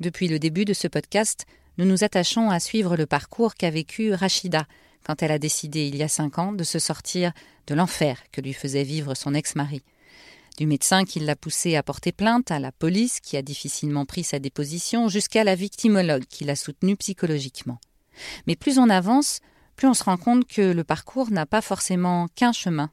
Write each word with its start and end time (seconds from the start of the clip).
Depuis 0.00 0.28
le 0.28 0.38
début 0.38 0.64
de 0.64 0.72
ce 0.72 0.88
podcast, 0.88 1.44
nous 1.76 1.84
nous 1.84 2.04
attachons 2.04 2.48
à 2.48 2.58
suivre 2.58 2.96
le 2.96 3.04
parcours 3.04 3.54
qu'a 3.54 3.68
vécu 3.68 4.14
Rachida 4.14 4.66
quand 5.04 5.22
elle 5.22 5.30
a 5.30 5.38
décidé 5.38 5.86
il 5.86 5.96
y 5.96 6.02
a 6.02 6.08
cinq 6.08 6.38
ans 6.38 6.52
de 6.52 6.64
se 6.64 6.78
sortir 6.78 7.32
de 7.66 7.74
l'enfer 7.74 8.22
que 8.32 8.40
lui 8.40 8.54
faisait 8.54 8.82
vivre 8.82 9.14
son 9.14 9.34
ex-mari. 9.34 9.82
Du 10.56 10.66
médecin 10.66 11.04
qui 11.04 11.20
l'a 11.20 11.36
poussée 11.36 11.76
à 11.76 11.82
porter 11.82 12.12
plainte, 12.12 12.50
à 12.50 12.58
la 12.58 12.72
police 12.72 13.20
qui 13.20 13.36
a 13.36 13.42
difficilement 13.42 14.06
pris 14.06 14.24
sa 14.24 14.38
déposition, 14.38 15.08
jusqu'à 15.08 15.44
la 15.44 15.54
victimologue 15.54 16.24
qui 16.24 16.44
l'a 16.44 16.56
soutenue 16.56 16.96
psychologiquement. 16.96 17.78
Mais 18.46 18.56
plus 18.56 18.78
on 18.78 18.88
avance, 18.88 19.40
plus 19.76 19.86
on 19.86 19.94
se 19.94 20.04
rend 20.04 20.16
compte 20.16 20.46
que 20.46 20.72
le 20.72 20.84
parcours 20.84 21.30
n'a 21.30 21.44
pas 21.44 21.60
forcément 21.60 22.28
qu'un 22.34 22.52
chemin. 22.52 22.90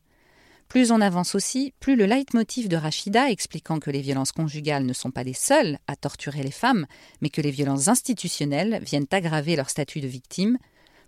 Plus 0.67 0.91
on 0.91 0.99
avance 0.99 1.33
aussi, 1.33 1.73
plus 1.79 1.95
le 1.95 2.05
leitmotiv 2.05 2.67
de 2.67 2.75
Rachida 2.75 3.31
expliquant 3.31 3.79
que 3.79 3.89
les 3.89 4.01
violences 4.01 4.33
conjugales 4.33 4.85
ne 4.85 4.93
sont 4.93 5.11
pas 5.11 5.23
les 5.23 5.33
seules 5.33 5.77
à 5.87 5.95
torturer 5.95 6.43
les 6.43 6.51
femmes, 6.51 6.85
mais 7.21 7.29
que 7.29 7.41
les 7.41 7.51
violences 7.51 7.87
institutionnelles 7.87 8.81
viennent 8.83 9.07
aggraver 9.11 9.55
leur 9.55 9.69
statut 9.69 10.01
de 10.01 10.07
victime, 10.07 10.57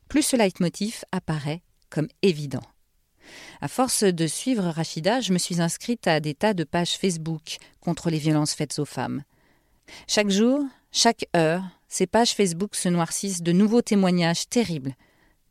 plus 0.08 0.24
ce 0.24 0.38
leitmotiv 0.38 1.04
apparaît 1.12 1.62
comme 1.90 2.08
évident. 2.22 2.64
À 3.62 3.68
force 3.68 4.04
de 4.04 4.28
suivre 4.28 4.64
Rachida, 4.64 5.22
je 5.22 5.34
me 5.34 5.38
suis 5.38 5.62
inscrite 5.62 6.08
à 6.08 6.20
des 6.20 6.34
tas 6.34 6.54
de 6.54 6.64
pages 6.64 6.98
Facebook 6.98 7.58
contre 7.80 8.10
les 8.10 8.18
violences 8.18 8.54
faites 8.54 8.80
aux 8.80 8.86
femmes. 8.86 9.24
Chaque 10.08 10.30
jour, 10.30 10.64
chaque 10.92 11.26
heure, 11.36 11.64
ces 11.88 12.08
pages 12.08 12.34
Facebook 12.34 12.76
se 12.76 12.90
noircissent 12.90 13.42
de 13.42 13.52
nouveaux 13.52 13.82
témoignages 13.82 14.48
terribles, 14.48 14.96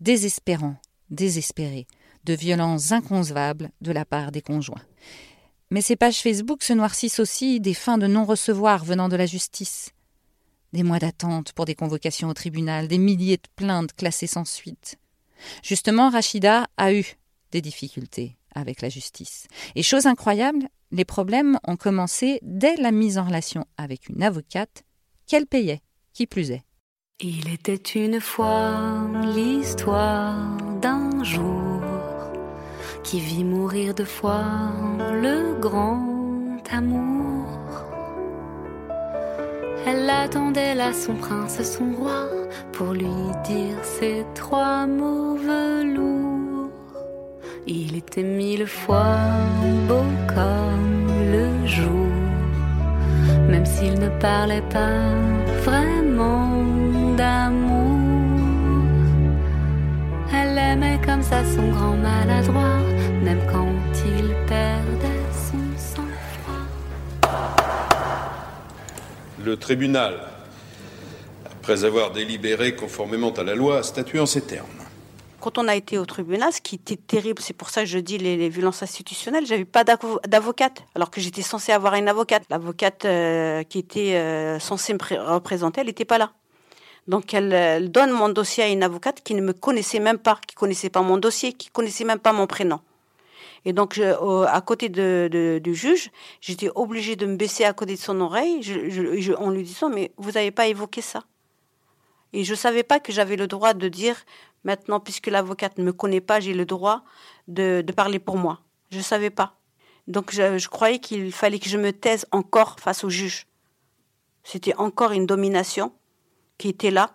désespérants, 0.01 0.77
désespérés, 1.11 1.87
de 2.29 2.35
violences 2.35 2.93
inconcevables 2.93 3.71
de 3.81 3.91
la 3.91 4.05
part 4.05 4.33
des 4.33 4.43
conjoints. 4.43 4.83
Mais 5.71 5.81
ces 5.81 5.97
pages 5.97 6.21
Facebook 6.21 6.63
se 6.63 6.75
noircissent 6.75 7.21
aussi 7.21 7.59
des 7.59 7.73
fins 7.73 7.97
de 7.97 8.07
non-recevoir 8.07 8.85
venant 8.85 9.09
de 9.09 9.17
la 9.17 9.25
justice. 9.25 9.93
Des 10.75 10.83
mois 10.83 10.99
d'attente 10.99 11.53
pour 11.53 11.65
des 11.65 11.75
convocations 11.75 12.29
au 12.29 12.35
tribunal, 12.35 12.87
des 12.87 12.99
milliers 12.99 13.39
de 13.39 13.49
plaintes 13.57 13.95
classées 13.95 14.27
sans 14.27 14.45
suite. 14.45 14.99
Justement, 15.63 16.11
Rachida 16.11 16.67
a 16.77 16.93
eu 16.93 17.17
des 17.51 17.63
difficultés 17.63 18.37
avec 18.55 18.83
la 18.83 18.91
justice. 18.91 19.47
Et 19.75 19.83
chose 19.83 20.07
incroyable, 20.07 20.69
les 20.91 21.07
problèmes 21.07 21.59
ont 21.67 21.77
commencé 21.77 22.41
dès 22.43 22.77
la 22.77 22.93
mise 22.93 23.17
en 23.17 23.25
relation 23.25 23.65
avec 23.79 24.11
une 24.11 24.23
avocate 24.23 24.85
qu'elle 25.27 25.47
payait, 25.47 25.81
qui 26.13 26.27
plus 26.27 26.51
est. 26.51 26.63
Il 27.21 27.49
était 27.49 27.75
une 27.75 28.21
fois 28.21 29.09
l'histoire 29.35 30.57
d'un 30.81 31.25
jour 31.25 31.78
qui 33.03 33.21
vit 33.21 33.45
mourir 33.45 33.95
de 33.95 34.05
foi 34.05 34.43
le 35.23 35.59
grand 35.61 36.63
amour. 36.71 37.47
Elle 39.87 40.11
attendait 40.11 40.75
là 40.75 40.93
son 40.93 41.15
prince, 41.15 41.63
son 41.63 41.93
roi, 41.93 42.29
pour 42.73 42.93
lui 42.93 43.07
dire 43.45 43.79
ces 43.83 44.25
trois 44.35 44.87
mots 44.87 45.37
velours. 45.37 46.71
Il 47.67 47.97
était 47.97 48.23
mille 48.23 48.67
fois 48.67 49.17
beau 49.89 50.05
comme 50.35 51.07
le 51.33 51.67
jour, 51.67 52.13
même 53.49 53.67
s'il 53.67 53.99
ne 53.99 54.09
parlait 54.21 54.69
pas 54.71 55.48
comme 61.09 61.23
ça 61.23 61.43
son 61.43 61.71
grand 61.71 61.97
maladroit, 61.97 62.81
même 63.23 63.41
quand 63.51 63.67
il 64.05 64.29
perdait 64.47 65.23
son 65.33 65.57
sang-froid. 65.79 66.67
Le 69.43 69.57
tribunal, 69.57 70.21
après 71.47 71.87
avoir 71.87 72.11
délibéré 72.13 72.77
conformément 72.77 73.33
à 73.33 73.43
la 73.43 73.55
loi, 73.55 73.79
a 73.79 73.83
statué 73.83 74.21
en 74.21 74.27
ces 74.27 74.43
termes. 74.43 74.67
Quand 75.41 75.57
on 75.57 75.67
a 75.67 75.75
été 75.77 75.97
au 75.97 76.05
tribunal, 76.05 76.53
ce 76.53 76.61
qui 76.61 76.75
était 76.75 76.97
terrible, 76.97 77.41
c'est 77.41 77.55
pour 77.55 77.71
ça 77.71 77.81
que 77.81 77.87
je 77.89 77.99
dis 77.99 78.19
les, 78.19 78.37
les 78.37 78.51
violences 78.51 78.83
institutionnelles, 78.83 79.47
j'avais 79.47 79.65
pas 79.65 79.85
d'avo- 79.85 80.21
d'avocate, 80.29 80.83
alors 80.95 81.11
que 81.11 81.23
j'étais 81.23 81.41
censée 81.41 81.73
avoir 81.73 81.95
une 81.95 82.09
avocate. 82.09 82.43
L'avocate 82.51 83.07
euh, 83.07 83.63
qui 83.63 83.79
était 83.79 84.17
euh, 84.17 84.59
censée 84.59 84.93
me 84.93 84.99
pré- 84.99 85.19
représenter, 85.19 85.81
elle 85.81 85.87
n'était 85.87 86.05
pas 86.05 86.19
là. 86.19 86.33
Donc 87.09 87.33
elle, 87.35 87.53
elle 87.53 87.91
donne 87.91 88.11
mon 88.13 88.29
dossier 88.29 88.65
à 88.65 88.69
une 88.69 88.83
avocate 88.83 89.23
qui 89.23 89.35
ne 89.35 89.41
me 89.41 89.53
connaissait 89.55 89.99
même 89.99 90.19
pas, 90.19 90.39
qui 90.47 90.55
connaissait 90.55 90.91
pas 90.91 91.03
mon 91.03 91.17
dossier, 91.17 91.55
qui 91.55 91.71
connaissait 91.71 92.05
même 92.05 92.19
pas 92.19 92.33
mon 92.33 92.47
prénom. 92.47 92.81
Et 93.65 93.73
donc, 93.73 93.95
je- 93.95 94.47
à 94.47 94.61
côté 94.61 94.89
de, 94.89 95.29
de- 95.33 95.59
du 95.59 95.75
juge, 95.75 96.11
j'étais 96.41 96.71
obligée 96.75 97.17
de 97.17 97.27
me 97.27 97.37
baisser 97.37 97.65
à 97.65 97.73
côté 97.73 97.95
de 97.95 97.99
son 98.01 98.21
oreille 98.21 98.63
je- 98.63 98.89
je- 99.19 99.33
en 99.33 99.51
lui 99.51 99.63
disant, 99.63 99.89
mais 99.89 100.13
vous 100.17 100.31
n'avez 100.33 100.51
pas 100.51 100.67
évoqué 100.69 101.01
ça. 101.01 101.25
Et 102.33 102.45
je 102.45 102.55
savais 102.55 102.83
pas 102.83 103.01
que 103.01 103.11
j'avais 103.11 103.37
le 103.37 103.47
droit 103.47 103.75
de 103.75 103.89
dire, 103.89 104.17
maintenant, 104.65 105.01
puisque 105.01 105.27
l'avocate 105.29 105.79
ne 105.79 105.85
me 105.85 105.93
connaît 105.93 106.21
pas, 106.21 106.41
j'ai 106.41 106.55
le 106.55 106.67
droit 106.67 107.03
de, 107.49 107.83
de 107.85 107.93
parler 107.93 108.19
pour 108.19 108.37
moi. 108.37 108.61
Je 108.91 109.01
savais 109.01 109.31
pas. 109.31 109.55
Donc, 110.07 110.33
je 110.33 110.69
croyais 110.69 110.99
qu'il 110.99 111.33
fallait 111.33 111.59
que 111.59 111.69
je 111.69 111.79
me 111.79 111.93
taise 111.93 112.27
encore 112.33 112.77
face 112.79 113.03
au 113.03 113.11
juge. 113.11 113.47
C'était 114.45 114.75
encore 114.77 115.13
une 115.13 115.27
domination 115.27 115.93
qui 116.59 116.69
était 116.69 116.91
là, 116.91 117.11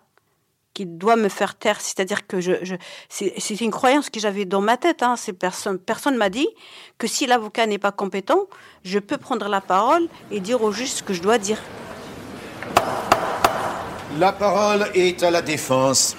qui 0.74 0.86
doit 0.86 1.16
me 1.16 1.28
faire 1.28 1.54
taire. 1.54 1.80
C'est-à-dire 1.80 2.26
que 2.26 2.40
je, 2.40 2.52
je 2.62 2.74
c'est 3.08 3.60
une 3.60 3.70
croyance 3.70 4.10
que 4.10 4.18
j'avais 4.18 4.44
dans 4.44 4.60
ma 4.60 4.76
tête. 4.76 5.02
Hein. 5.02 5.14
C'est 5.16 5.32
personne, 5.32 5.78
personne 5.78 6.16
m'a 6.16 6.30
dit 6.30 6.48
que 6.98 7.06
si 7.06 7.26
l'avocat 7.26 7.66
n'est 7.66 7.78
pas 7.78 7.92
compétent, 7.92 8.48
je 8.84 8.98
peux 8.98 9.18
prendre 9.18 9.48
la 9.48 9.60
parole 9.60 10.08
et 10.30 10.40
dire 10.40 10.62
au 10.62 10.72
juge 10.72 10.90
ce 10.90 11.02
que 11.02 11.14
je 11.14 11.22
dois 11.22 11.38
dire. 11.38 11.62
La 14.18 14.32
parole 14.32 14.90
est 14.94 15.22
à 15.22 15.30
la 15.30 15.42
défense. 15.42 16.16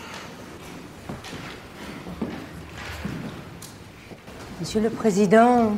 Monsieur 4.59 4.79
le 4.81 4.89
Président, 4.89 5.75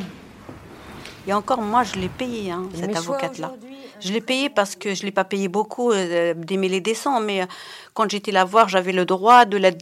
Et 1.28 1.34
encore, 1.34 1.62
moi, 1.62 1.84
je 1.84 1.96
l'ai 1.96 2.08
payé, 2.08 2.52
hein, 2.52 2.69
cette 2.74 2.96
avocate-là. 2.96 3.53
Je 4.00 4.13
l'ai 4.13 4.22
payé 4.22 4.50
parce 4.50 4.75
que 4.75 4.94
je 4.94 5.02
ne 5.02 5.06
l'ai 5.08 5.12
pas 5.12 5.24
payé 5.25 5.47
beaucoup, 5.47 5.91
euh, 5.91 6.34
des 6.35 6.58
mille 6.58 6.74
et 6.74 6.81
des 6.81 6.94
cents, 6.94 7.19
mais 7.19 7.41
euh, 7.41 7.46
quand 7.94 8.09
j'étais 8.09 8.31
la 8.31 8.46
voir, 8.46 8.69
j'avais 8.69 8.91
le 8.94 9.06
droit 9.06 9.46
de 9.46 9.58
l'aide 9.58 9.81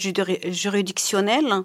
juri- 0.00 0.40
juridictionnelle. 0.52 1.62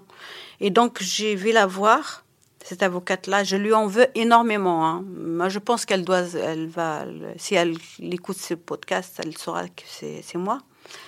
Et 0.60 0.70
donc, 0.70 0.98
j'ai 1.00 1.34
vais 1.34 1.52
la 1.52 1.66
voir, 1.66 2.24
cette 2.64 2.82
avocate-là. 2.82 3.42
Je 3.44 3.56
lui 3.56 3.72
en 3.74 3.86
veux 3.86 4.06
énormément. 4.14 4.86
hein. 4.86 5.04
Moi, 5.16 5.48
je 5.48 5.58
pense 5.58 5.84
qu'elle 5.84 6.04
doit, 6.04 6.22
elle 6.34 6.68
va, 6.68 7.04
si 7.36 7.54
elle 7.54 7.74
écoute 8.00 8.36
ce 8.36 8.54
podcast, 8.54 9.20
elle 9.24 9.36
saura 9.36 9.66
que 9.68 9.82
c'est 9.88 10.38
moi. 10.38 10.58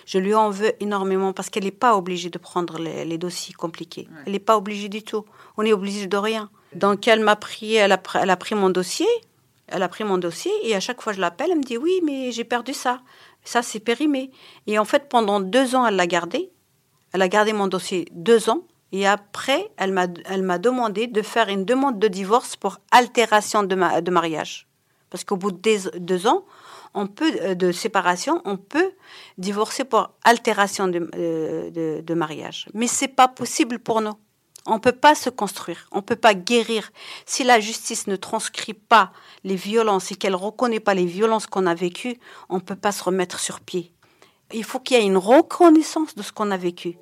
Je 0.06 0.18
lui 0.18 0.34
en 0.34 0.50
veux 0.50 0.72
énormément 0.82 1.32
parce 1.32 1.50
qu'elle 1.50 1.64
n'est 1.64 1.70
pas 1.70 1.96
obligée 1.96 2.30
de 2.30 2.38
prendre 2.38 2.78
les, 2.78 3.04
les 3.04 3.18
dossiers 3.18 3.54
compliqués. 3.54 4.08
Elle 4.24 4.32
n'est 4.32 4.38
pas 4.38 4.56
obligée 4.56 4.88
du 4.88 5.02
tout. 5.02 5.24
On 5.56 5.62
est 5.64 5.72
obligé 5.72 6.06
de 6.06 6.16
rien. 6.16 6.48
Donc 6.74 7.06
elle 7.06 7.20
m'a 7.20 7.36
pris, 7.36 7.74
elle 7.74 7.92
a, 7.92 7.96
pr- 7.96 8.20
elle 8.22 8.30
a 8.30 8.36
pris 8.36 8.54
mon 8.54 8.70
dossier, 8.70 9.06
elle 9.68 9.82
a 9.82 9.88
pris 9.88 10.04
mon 10.04 10.18
dossier 10.18 10.52
et 10.62 10.74
à 10.74 10.80
chaque 10.80 11.00
fois 11.00 11.12
je 11.12 11.20
l'appelle, 11.20 11.50
elle 11.50 11.58
me 11.58 11.62
dit 11.62 11.76
oui, 11.76 12.00
mais 12.04 12.32
j'ai 12.32 12.44
perdu 12.44 12.74
ça. 12.74 13.00
Ça 13.44 13.62
c'est 13.62 13.80
périmé. 13.80 14.30
Et 14.66 14.78
en 14.78 14.84
fait 14.84 15.08
pendant 15.08 15.40
deux 15.40 15.74
ans 15.74 15.86
elle 15.86 15.96
l'a 15.96 16.06
gardé. 16.06 16.50
Elle 17.12 17.22
a 17.22 17.28
gardé 17.28 17.52
mon 17.52 17.68
dossier 17.68 18.08
deux 18.12 18.50
ans. 18.50 18.62
Et 18.92 19.08
après, 19.08 19.72
elle 19.76 19.92
m'a, 19.92 20.06
demandé 20.58 21.08
de 21.08 21.20
faire 21.20 21.48
une 21.48 21.64
demande 21.64 21.98
de 21.98 22.06
divorce 22.06 22.54
pour 22.54 22.78
altération 22.92 23.64
de, 23.64 24.00
de 24.00 24.10
mariage. 24.12 24.68
Parce 25.10 25.24
qu'au 25.24 25.36
bout 25.36 25.50
de 25.50 25.58
deux, 25.58 25.90
deux 25.98 26.28
ans, 26.28 26.44
on 26.94 27.08
peut, 27.08 27.32
euh, 27.42 27.54
de 27.54 27.72
séparation, 27.72 28.40
on 28.44 28.56
peut 28.56 28.92
divorcer 29.36 29.84
pour 29.84 30.10
altération 30.22 30.88
de, 30.88 31.10
euh, 31.16 31.70
de, 31.70 32.02
de 32.02 32.14
mariage. 32.14 32.68
Mais 32.72 32.86
c'est 32.86 33.08
pas 33.08 33.28
possible 33.28 33.78
pour 33.80 34.00
nous. 34.00 34.14
On 34.66 34.74
ne 34.74 34.78
peut 34.78 34.92
pas 34.92 35.14
se 35.14 35.28
construire, 35.28 35.86
on 35.92 35.98
ne 35.98 36.02
peut 36.02 36.16
pas 36.16 36.32
guérir. 36.32 36.90
Si 37.26 37.44
la 37.44 37.60
justice 37.60 38.06
ne 38.06 38.16
transcrit 38.16 38.72
pas 38.72 39.12
les 39.44 39.56
violences 39.56 40.10
et 40.10 40.14
qu'elle 40.14 40.32
ne 40.32 40.36
reconnaît 40.36 40.80
pas 40.80 40.94
les 40.94 41.04
violences 41.04 41.46
qu'on 41.46 41.66
a 41.66 41.74
vécues, 41.74 42.18
on 42.48 42.56
ne 42.56 42.60
peut 42.60 42.76
pas 42.76 42.92
se 42.92 43.04
remettre 43.04 43.40
sur 43.40 43.60
pied. 43.60 43.92
Il 44.52 44.64
faut 44.64 44.80
qu'il 44.80 44.96
y 44.96 45.00
ait 45.00 45.04
une 45.04 45.18
reconnaissance 45.18 46.14
de 46.14 46.22
ce 46.22 46.32
qu'on 46.32 46.50
a 46.50 46.56
vécu. 46.56 46.96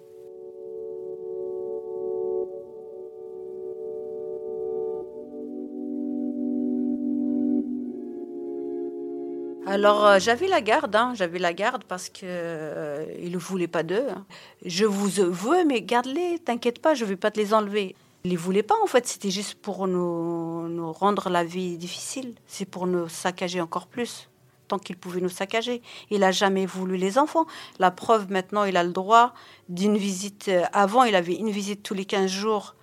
Alors 9.72 10.04
euh, 10.06 10.19
j'avais 10.19 10.48
la 10.48 10.60
garde, 10.60 10.94
hein, 10.94 11.14
j'avais 11.14 11.38
la 11.38 11.54
garde 11.54 11.84
parce 11.84 12.10
que 12.10 12.20
euh, 12.24 13.06
ne 13.30 13.38
voulait 13.38 13.69
pas 13.69 13.82
d'eux. 13.82 14.06
hein. 14.10 14.26
Je 14.66 14.84
vous 14.84 15.08
veux, 15.08 15.64
mais 15.64 15.80
garde-les, 15.80 16.40
t'inquiète 16.40 16.78
pas, 16.78 16.92
je 16.92 17.06
vais 17.06 17.16
pas 17.16 17.30
te 17.30 17.40
les 17.40 17.54
enlever. 17.54 17.96
Il 18.24 18.32
les 18.32 18.36
voulait 18.36 18.62
pas 18.62 18.74
en 18.84 18.86
fait, 18.86 19.06
c'était 19.06 19.30
juste 19.30 19.54
pour 19.54 19.88
nous, 19.88 20.92
rendre 20.92 21.30
la 21.30 21.42
vie 21.42 21.78
difficile, 21.78 22.34
c'est 22.46 22.66
pour 22.66 22.86
nous 22.86 23.08
saccager 23.08 23.62
encore 23.62 23.86
plus. 23.86 24.28
Tant 24.69 24.78
qu'il 24.78 24.98
pouvait 24.98 25.22
nous 25.22 25.30
saccager, 25.30 25.80
il 26.10 26.22
a 26.22 26.32
jamais 26.32 26.66
voulu 26.66 26.98
les 26.98 27.16
enfants. 27.16 27.46
La 27.78 27.90
preuve 27.90 28.30
maintenant, 28.30 28.64
il 28.64 28.76
a 28.76 28.84
le 28.84 28.92
droit 28.92 29.32
d'une 29.70 29.96
visite. 29.96 30.48
euh, 30.48 30.64
Avant, 30.74 31.04
il 31.04 31.14
avait 31.14 31.34
une 31.34 31.50
visite 31.50 31.82
tous 31.82 31.94
les 31.94 32.04
15 32.04 32.30
jours 32.30 32.74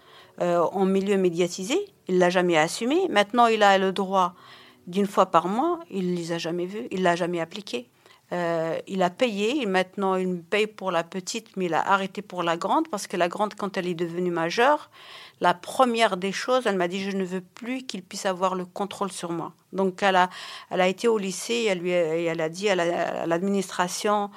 euh, 0.42 0.60
en 0.72 0.86
milieu 0.86 1.18
médiatisé. 1.18 1.78
Il 2.08 2.18
l'a 2.18 2.30
jamais 2.32 2.58
assumé. 2.58 3.08
Maintenant, 3.10 3.46
il 3.46 3.62
a 3.64 3.78
le 3.78 3.92
droit 3.92 4.34
d'une 4.90 5.08
fois 5.08 5.28
par 5.28 5.48
mois. 5.48 5.80
Il 5.90 6.16
les 6.16 6.32
a 6.32 6.38
jamais 6.38 6.66
vus. 6.66 6.88
Il 6.92 7.04
l'a 7.04 7.16
jamais 7.16 7.40
appliqué. 7.40 7.88
Euh, 8.32 8.78
il 8.88 9.02
a 9.02 9.10
payé, 9.10 9.66
maintenant 9.66 10.16
il 10.16 10.28
me 10.28 10.42
paye 10.42 10.68
pour 10.68 10.92
la 10.92 11.04
petite, 11.04 11.58
mais 11.58 11.66
il 11.66 11.74
a 11.74 11.82
arrêté 11.92 12.22
pour 12.22 12.44
la 12.44 12.58
grande, 12.58 12.88
parce 12.88 13.08
que 13.08 13.18
la 13.18 13.28
grande, 13.28 13.56
quand 13.56 13.76
elle 13.76 13.88
est 13.88 13.96
devenue 13.96 14.30
majeure, 14.30 14.92
la 15.42 15.56
première 15.56 16.16
des 16.16 16.32
choses, 16.32 16.68
elle 16.68 16.76
m'a 16.76 16.88
dit, 16.88 17.02
je 17.02 17.18
ne 17.18 17.24
veux 17.24 17.42
plus 17.42 17.82
qu'il 17.82 18.04
puisse 18.04 18.28
avoir 18.28 18.54
le 18.54 18.66
contrôle 18.66 19.12
sur 19.12 19.32
moi. 19.32 19.54
Donc 19.74 20.04
elle 20.04 20.16
a, 20.16 20.30
elle 20.70 20.82
a 20.82 20.88
été 20.88 21.08
au 21.08 21.18
lycée, 21.18 21.66
elle, 21.70 21.80
lui 21.80 21.90
elle 21.90 22.42
a 22.42 22.50
dit 22.50 22.70
à 22.70 23.26
l'administration 23.26 24.30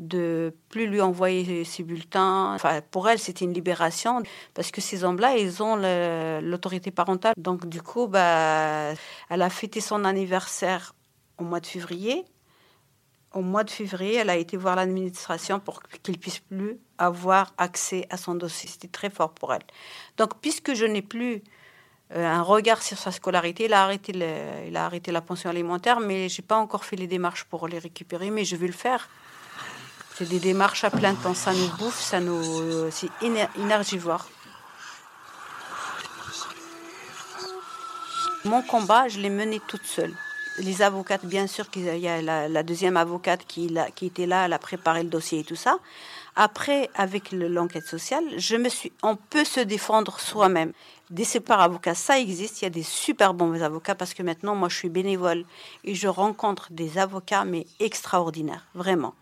de 0.00 0.56
plus 0.70 0.86
lui 0.86 1.00
envoyer 1.00 1.64
ses 1.64 1.82
bulletins. 1.84 2.54
Enfin, 2.54 2.80
pour 2.90 3.08
elle, 3.08 3.18
c'était 3.18 3.44
une 3.44 3.52
libération 3.52 4.22
parce 4.54 4.70
que 4.70 4.80
ces 4.80 5.04
hommes-là, 5.04 5.36
ils 5.36 5.62
ont 5.62 5.76
l'autorité 6.40 6.90
parentale. 6.90 7.34
Donc, 7.36 7.68
du 7.68 7.82
coup, 7.82 8.08
bah, 8.08 8.94
elle 9.28 9.42
a 9.42 9.50
fêté 9.50 9.80
son 9.80 10.04
anniversaire 10.04 10.94
au 11.38 11.44
mois 11.44 11.60
de 11.60 11.66
février. 11.66 12.24
Au 13.32 13.42
mois 13.42 13.62
de 13.62 13.70
février, 13.70 14.16
elle 14.16 14.30
a 14.30 14.36
été 14.36 14.56
voir 14.56 14.74
l'administration 14.74 15.60
pour 15.60 15.82
qu'il 16.02 16.18
puisse 16.18 16.40
plus 16.40 16.78
avoir 16.98 17.52
accès 17.58 18.06
à 18.10 18.16
son 18.16 18.34
dossier. 18.34 18.68
C'était 18.68 18.88
très 18.88 19.10
fort 19.10 19.32
pour 19.32 19.52
elle. 19.52 19.62
Donc, 20.16 20.40
puisque 20.40 20.74
je 20.74 20.86
n'ai 20.86 21.02
plus 21.02 21.42
euh, 22.16 22.26
un 22.26 22.42
regard 22.42 22.82
sur 22.82 22.98
sa 22.98 23.12
scolarité, 23.12 23.66
il 23.66 23.74
a 23.74 23.84
arrêté, 23.84 24.12
il 24.66 24.76
a 24.76 24.84
arrêté 24.84 25.12
la 25.12 25.20
pension 25.20 25.50
alimentaire, 25.50 26.00
mais 26.00 26.28
j'ai 26.30 26.42
pas 26.42 26.56
encore 26.56 26.84
fait 26.86 26.96
les 26.96 27.06
démarches 27.06 27.44
pour 27.44 27.68
les 27.68 27.78
récupérer, 27.78 28.30
mais 28.30 28.44
je 28.44 28.56
vais 28.56 28.66
le 28.66 28.72
faire. 28.72 29.08
C'est 30.20 30.28
des 30.28 30.38
démarches 30.38 30.84
à 30.84 30.90
plein 30.90 31.14
temps. 31.14 31.32
Ça 31.32 31.54
nous 31.54 31.68
bouffe, 31.78 31.98
ça 31.98 32.20
nous, 32.20 32.90
c'est 32.90 33.08
énergivore. 33.56 34.26
Mon 38.44 38.60
combat, 38.60 39.08
je 39.08 39.18
l'ai 39.18 39.30
mené 39.30 39.62
toute 39.66 39.86
seule. 39.86 40.12
Les 40.58 40.82
avocates, 40.82 41.24
bien 41.24 41.46
sûr, 41.46 41.70
qu'il 41.70 41.84
y 41.84 42.06
a 42.06 42.20
la, 42.20 42.62
deuxième 42.62 42.98
avocate 42.98 43.46
qui, 43.48 43.74
qui, 43.94 44.04
était 44.04 44.26
là, 44.26 44.44
elle 44.44 44.52
a 44.52 44.58
préparé 44.58 45.04
le 45.04 45.08
dossier 45.08 45.38
et 45.38 45.44
tout 45.44 45.56
ça. 45.56 45.78
Après, 46.36 46.90
avec 46.96 47.32
l'enquête 47.32 47.86
sociale, 47.86 48.24
je 48.36 48.56
me 48.56 48.68
suis, 48.68 48.92
on 49.02 49.16
peut 49.16 49.46
se 49.46 49.60
défendre 49.60 50.20
soi-même. 50.20 50.74
Des 51.08 51.24
super 51.24 51.60
avocats, 51.60 51.94
ça 51.94 52.18
existe. 52.18 52.60
Il 52.60 52.64
y 52.64 52.66
a 52.66 52.70
des 52.70 52.82
super 52.82 53.32
bons 53.32 53.62
avocats 53.62 53.94
parce 53.94 54.12
que 54.12 54.22
maintenant, 54.22 54.54
moi, 54.54 54.68
je 54.68 54.76
suis 54.76 54.90
bénévole 54.90 55.46
et 55.82 55.94
je 55.94 56.08
rencontre 56.08 56.68
des 56.72 56.98
avocats, 56.98 57.46
mais 57.46 57.66
extraordinaires, 57.78 58.66
vraiment. 58.74 59.14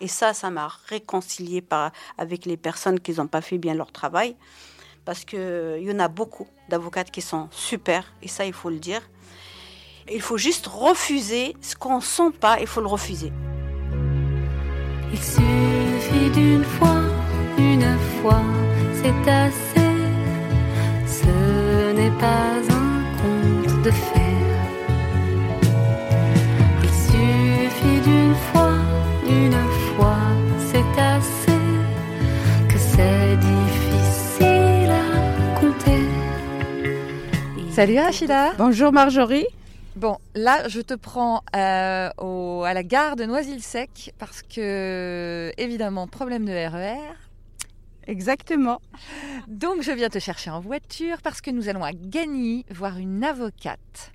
Et 0.00 0.08
ça, 0.08 0.32
ça 0.32 0.50
m'a 0.50 0.68
réconcilié 0.88 1.62
avec 2.16 2.46
les 2.46 2.56
personnes 2.56 2.98
qui 3.00 3.12
n'ont 3.12 3.26
pas 3.26 3.42
fait 3.42 3.58
bien 3.58 3.74
leur 3.74 3.92
travail. 3.92 4.34
Parce 5.04 5.24
qu'il 5.24 5.82
y 5.82 5.92
en 5.92 5.98
a 5.98 6.08
beaucoup 6.08 6.46
d'avocates 6.68 7.10
qui 7.10 7.20
sont 7.20 7.48
super, 7.50 8.12
et 8.22 8.28
ça, 8.28 8.44
il 8.44 8.52
faut 8.52 8.70
le 8.70 8.78
dire. 8.78 9.02
Il 10.12 10.20
faut 10.22 10.38
juste 10.38 10.66
refuser 10.66 11.56
ce 11.60 11.76
qu'on 11.76 12.00
sent 12.00 12.30
pas, 12.40 12.60
il 12.60 12.66
faut 12.66 12.80
le 12.80 12.86
refuser. 12.86 13.32
Il 15.12 15.18
suffit 15.18 16.30
d'une 16.32 16.64
fois, 16.64 17.02
une 17.58 17.98
fois, 18.20 18.42
c'est 19.02 19.30
assez. 19.30 19.90
Ce 21.06 21.92
n'est 21.92 22.16
pas 22.18 22.60
un 22.70 23.02
conte 23.20 23.82
de 23.82 23.90
fées. 23.90 24.20
Il 26.82 26.90
suffit 27.06 28.00
d'une 28.08 28.19
Salut 37.80 37.98
Rachida. 37.98 38.52
Bonjour 38.58 38.92
Marjorie. 38.92 39.46
Bon, 39.96 40.18
là, 40.34 40.68
je 40.68 40.82
te 40.82 40.92
prends 40.92 41.42
euh, 41.56 42.10
au, 42.18 42.62
à 42.62 42.74
la 42.74 42.82
gare 42.82 43.16
de 43.16 43.24
Noisy-le-Sec 43.24 44.12
parce 44.18 44.42
que, 44.42 45.50
évidemment, 45.56 46.06
problème 46.06 46.44
de 46.44 46.52
RER. 46.52 46.98
E 46.98 47.14
Exactement. 48.06 48.82
Donc, 49.48 49.80
je 49.80 49.92
viens 49.92 50.10
te 50.10 50.18
chercher 50.18 50.50
en 50.50 50.60
voiture 50.60 51.22
parce 51.22 51.40
que 51.40 51.50
nous 51.50 51.70
allons 51.70 51.82
à 51.82 51.92
Gagny 51.94 52.66
voir 52.70 52.98
une 52.98 53.24
avocate 53.24 54.12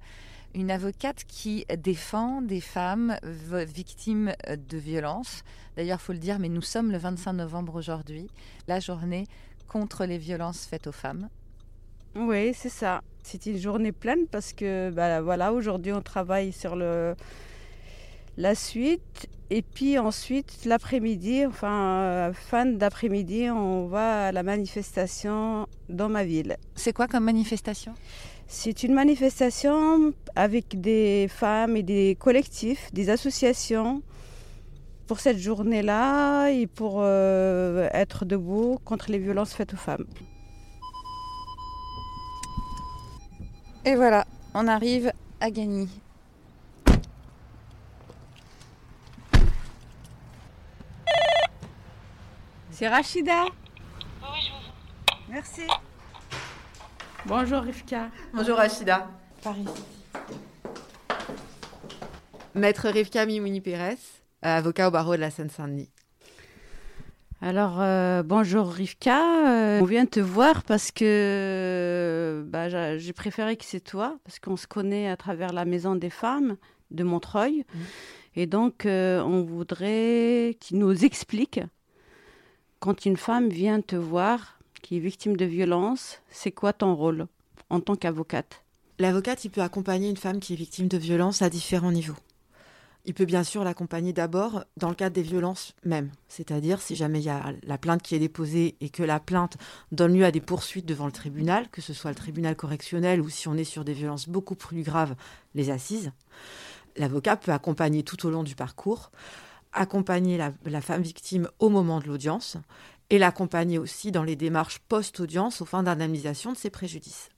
une 0.53 0.69
avocate 0.69 1.23
qui 1.27 1.65
défend 1.79 2.43
des 2.43 2.61
femmes 2.61 3.17
victimes 3.23 4.33
de 4.47 4.77
violences. 4.77 5.41
D'ailleurs, 5.75 5.99
faut 5.99 6.13
le 6.13 6.19
dire, 6.19 6.37
mais 6.37 6.49
nous 6.49 6.61
sommes 6.61 6.91
le 6.91 6.99
25 6.99 7.33
novembre 7.33 7.73
aujourd'hui, 7.73 8.27
la 8.67 8.79
journée 8.79 9.25
contre 9.67 10.05
les 10.05 10.19
violences 10.19 10.67
faites 10.67 10.85
aux 10.85 10.91
femmes. 10.91 11.29
Oui, 12.15 12.53
c'est 12.53 12.69
ça. 12.69 13.01
C'est 13.23 13.45
une 13.45 13.57
journée 13.57 13.91
pleine 13.91 14.27
parce 14.31 14.53
que 14.53 14.89
bah, 14.89 15.21
voilà, 15.21 15.51
aujourd'hui 15.51 15.91
on 15.91 16.01
travaille 16.01 16.53
sur 16.53 16.75
le 16.75 17.15
la 18.37 18.55
suite 18.55 19.27
et 19.49 19.61
puis 19.61 19.97
ensuite 19.97 20.65
l'après-midi, 20.65 21.45
enfin 21.45 22.31
fin 22.33 22.65
d'après-midi, 22.65 23.49
on 23.49 23.87
va 23.87 24.27
à 24.27 24.31
la 24.31 24.43
manifestation 24.43 25.67
dans 25.89 26.09
ma 26.09 26.23
ville. 26.23 26.55
C'est 26.75 26.93
quoi 26.93 27.07
comme 27.07 27.25
manifestation? 27.25 27.93
C'est 28.47 28.83
une 28.83 28.93
manifestation 28.93 30.13
avec 30.35 30.79
des 30.79 31.27
femmes 31.29 31.75
et 31.75 31.83
des 31.83 32.15
collectifs, 32.19 32.93
des 32.93 33.09
associations 33.09 34.01
pour 35.07 35.19
cette 35.19 35.39
journée-là 35.39 36.49
et 36.49 36.67
pour 36.67 36.97
euh, 36.99 37.89
être 37.91 38.25
debout 38.25 38.79
contre 38.85 39.11
les 39.11 39.19
violences 39.19 39.53
faites 39.53 39.73
aux 39.73 39.77
femmes. 39.77 40.05
Et 43.87 43.93
voilà, 43.93 44.25
on 44.55 44.67
arrive 44.67 45.11
à 45.39 45.51
Gagny. 45.51 45.87
C'est 52.71 52.87
Rachida. 52.87 53.43
Oui, 53.43 54.27
je 54.41 54.49
vous. 54.49 55.31
Merci. 55.31 55.61
Bonjour 57.27 57.61
Rivka. 57.61 58.09
Bonjour 58.33 58.57
Rachida. 58.57 59.07
Paris. 59.43 59.67
Maître 62.55 62.89
Rivka 62.89 63.27
Mimouni 63.27 63.61
Pérez, 63.61 63.97
euh, 64.45 64.57
avocat 64.57 64.87
au 64.87 64.91
barreau 64.91 65.15
de 65.15 65.21
la 65.21 65.29
Seine-Saint-Denis. 65.29 65.91
Alors, 67.45 67.79
euh, 67.79 68.23
bonjour 68.23 68.71
Rivka, 68.71 69.19
euh, 69.47 69.79
on 69.79 69.85
vient 69.85 70.07
te 70.07 70.19
voir 70.19 70.63
parce 70.63 70.91
que 70.91 72.43
bah, 72.47 72.97
j'ai 72.97 73.13
préféré 73.13 73.55
que 73.55 73.65
c'est 73.65 73.81
toi, 73.81 74.17
parce 74.23 74.39
qu'on 74.39 74.57
se 74.57 74.65
connaît 74.65 75.07
à 75.07 75.15
travers 75.15 75.53
la 75.53 75.63
Maison 75.63 75.93
des 75.93 76.09
Femmes 76.09 76.57
de 76.89 77.03
Montreuil. 77.03 77.59
Mmh. 77.59 77.79
Et 78.37 78.47
donc, 78.47 78.87
on 78.87 79.43
voudrait 79.43 80.57
qu'il 80.59 80.79
nous 80.79 81.05
explique 81.05 81.59
quand 82.79 83.05
une 83.05 83.15
femme 83.15 83.49
vient 83.49 83.79
te 83.79 83.95
voir 83.95 84.57
qui 84.81 84.97
est 84.97 84.99
victime 84.99 85.37
de 85.37 85.45
violence, 85.45 86.23
c'est 86.31 86.51
quoi 86.51 86.73
ton 86.73 86.95
rôle 86.95 87.27
en 87.69 87.79
tant 87.79 87.95
qu'avocate? 87.95 88.63
L'avocate, 88.97 89.45
il 89.45 89.51
peut 89.51 89.61
accompagner 89.61 90.09
une 90.09 90.17
femme 90.17 90.39
qui 90.39 90.53
est 90.53 90.57
victime 90.57 90.87
de 90.87 90.97
violence 90.97 91.43
à 91.43 91.51
différents 91.51 91.91
niveaux. 91.91 92.17
Il 93.07 93.13
peut 93.13 93.25
bien 93.25 93.43
sûr 93.43 93.63
l'accompagner 93.63 94.13
d'abord 94.13 94.65
dans 94.77 94.89
le 94.89 94.95
cadre 94.95 95.13
des 95.13 95.21
violences 95.21 95.75
même, 95.83 96.09
c'est-à-dire 96.27 96.81
si 96.81 96.95
jamais 96.95 97.19
il 97.19 97.25
y 97.25 97.29
a 97.29 97.53
la 97.61 97.77
plainte 97.77 98.01
qui 98.01 98.15
est 98.15 98.19
déposée 98.19 98.75
et 98.81 98.89
que 98.89 99.03
la 99.03 99.19
plainte 99.19 99.57
donne 99.91 100.15
lieu 100.15 100.25
à 100.25 100.31
des 100.31 100.41
poursuites 100.41 100.87
devant 100.87 101.05
le 101.05 101.11
tribunal, 101.11 101.69
que 101.69 101.81
ce 101.81 101.93
soit 101.93 102.09
le 102.09 102.15
tribunal 102.15 102.55
correctionnel 102.55 103.21
ou 103.21 103.29
si 103.29 103.47
on 103.47 103.53
est 103.53 103.63
sur 103.63 103.85
des 103.85 103.93
violences 103.93 104.27
beaucoup 104.27 104.55
plus 104.55 104.81
graves, 104.81 105.15
les 105.53 105.69
assises. 105.69 106.11
L'avocat 106.97 107.37
peut 107.37 107.51
accompagner 107.51 108.01
tout 108.01 108.25
au 108.25 108.31
long 108.31 108.41
du 108.41 108.55
parcours, 108.55 109.11
accompagner 109.71 110.37
la, 110.37 110.51
la 110.65 110.81
femme 110.81 111.03
victime 111.03 111.47
au 111.59 111.69
moment 111.69 111.99
de 111.99 112.07
l'audience 112.07 112.57
et 113.11 113.19
l'accompagner 113.19 113.77
aussi 113.77 114.11
dans 114.11 114.23
les 114.23 114.35
démarches 114.35 114.79
post-audience 114.79 115.61
aux 115.61 115.65
fins 115.65 115.83
d'indemnisation 115.83 116.53
de 116.53 116.57
ses 116.57 116.71
préjudices. 116.71 117.29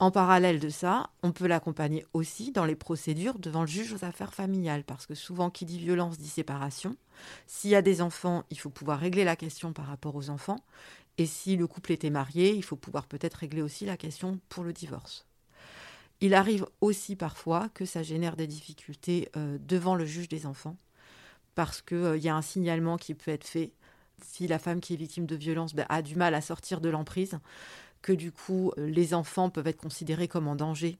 En 0.00 0.12
parallèle 0.12 0.60
de 0.60 0.68
ça, 0.68 1.10
on 1.24 1.32
peut 1.32 1.48
l'accompagner 1.48 2.06
aussi 2.12 2.52
dans 2.52 2.64
les 2.64 2.76
procédures 2.76 3.40
devant 3.40 3.62
le 3.62 3.66
juge 3.66 3.92
aux 3.92 4.04
affaires 4.04 4.32
familiales, 4.32 4.84
parce 4.84 5.06
que 5.06 5.14
souvent, 5.14 5.50
qui 5.50 5.64
dit 5.64 5.78
violence 5.78 6.18
dit 6.18 6.28
séparation. 6.28 6.96
S'il 7.48 7.70
y 7.70 7.74
a 7.74 7.82
des 7.82 8.00
enfants, 8.00 8.44
il 8.50 8.58
faut 8.60 8.70
pouvoir 8.70 9.00
régler 9.00 9.24
la 9.24 9.34
question 9.34 9.72
par 9.72 9.86
rapport 9.86 10.14
aux 10.14 10.30
enfants. 10.30 10.60
Et 11.18 11.26
si 11.26 11.56
le 11.56 11.66
couple 11.66 11.90
était 11.90 12.10
marié, 12.10 12.54
il 12.54 12.62
faut 12.62 12.76
pouvoir 12.76 13.06
peut-être 13.06 13.34
régler 13.34 13.60
aussi 13.60 13.86
la 13.86 13.96
question 13.96 14.38
pour 14.48 14.62
le 14.62 14.72
divorce. 14.72 15.26
Il 16.20 16.34
arrive 16.34 16.64
aussi 16.80 17.16
parfois 17.16 17.68
que 17.70 17.84
ça 17.84 18.04
génère 18.04 18.36
des 18.36 18.46
difficultés 18.46 19.28
euh, 19.36 19.58
devant 19.60 19.96
le 19.96 20.06
juge 20.06 20.28
des 20.28 20.46
enfants, 20.46 20.76
parce 21.56 21.82
qu'il 21.82 21.96
euh, 21.96 22.18
y 22.18 22.28
a 22.28 22.36
un 22.36 22.42
signalement 22.42 22.98
qui 22.98 23.14
peut 23.14 23.32
être 23.32 23.46
fait 23.46 23.72
si 24.22 24.46
la 24.46 24.58
femme 24.58 24.80
qui 24.80 24.94
est 24.94 24.96
victime 24.96 25.26
de 25.26 25.36
violence 25.36 25.74
ben, 25.74 25.86
a 25.88 26.02
du 26.02 26.16
mal 26.16 26.34
à 26.34 26.40
sortir 26.40 26.80
de 26.80 26.88
l'emprise, 26.88 27.38
que 28.02 28.12
du 28.12 28.32
coup 28.32 28.72
euh, 28.78 28.86
les 28.86 29.14
enfants 29.14 29.50
peuvent 29.50 29.66
être 29.66 29.80
considérés 29.80 30.28
comme 30.28 30.48
en 30.48 30.56
danger 30.56 30.98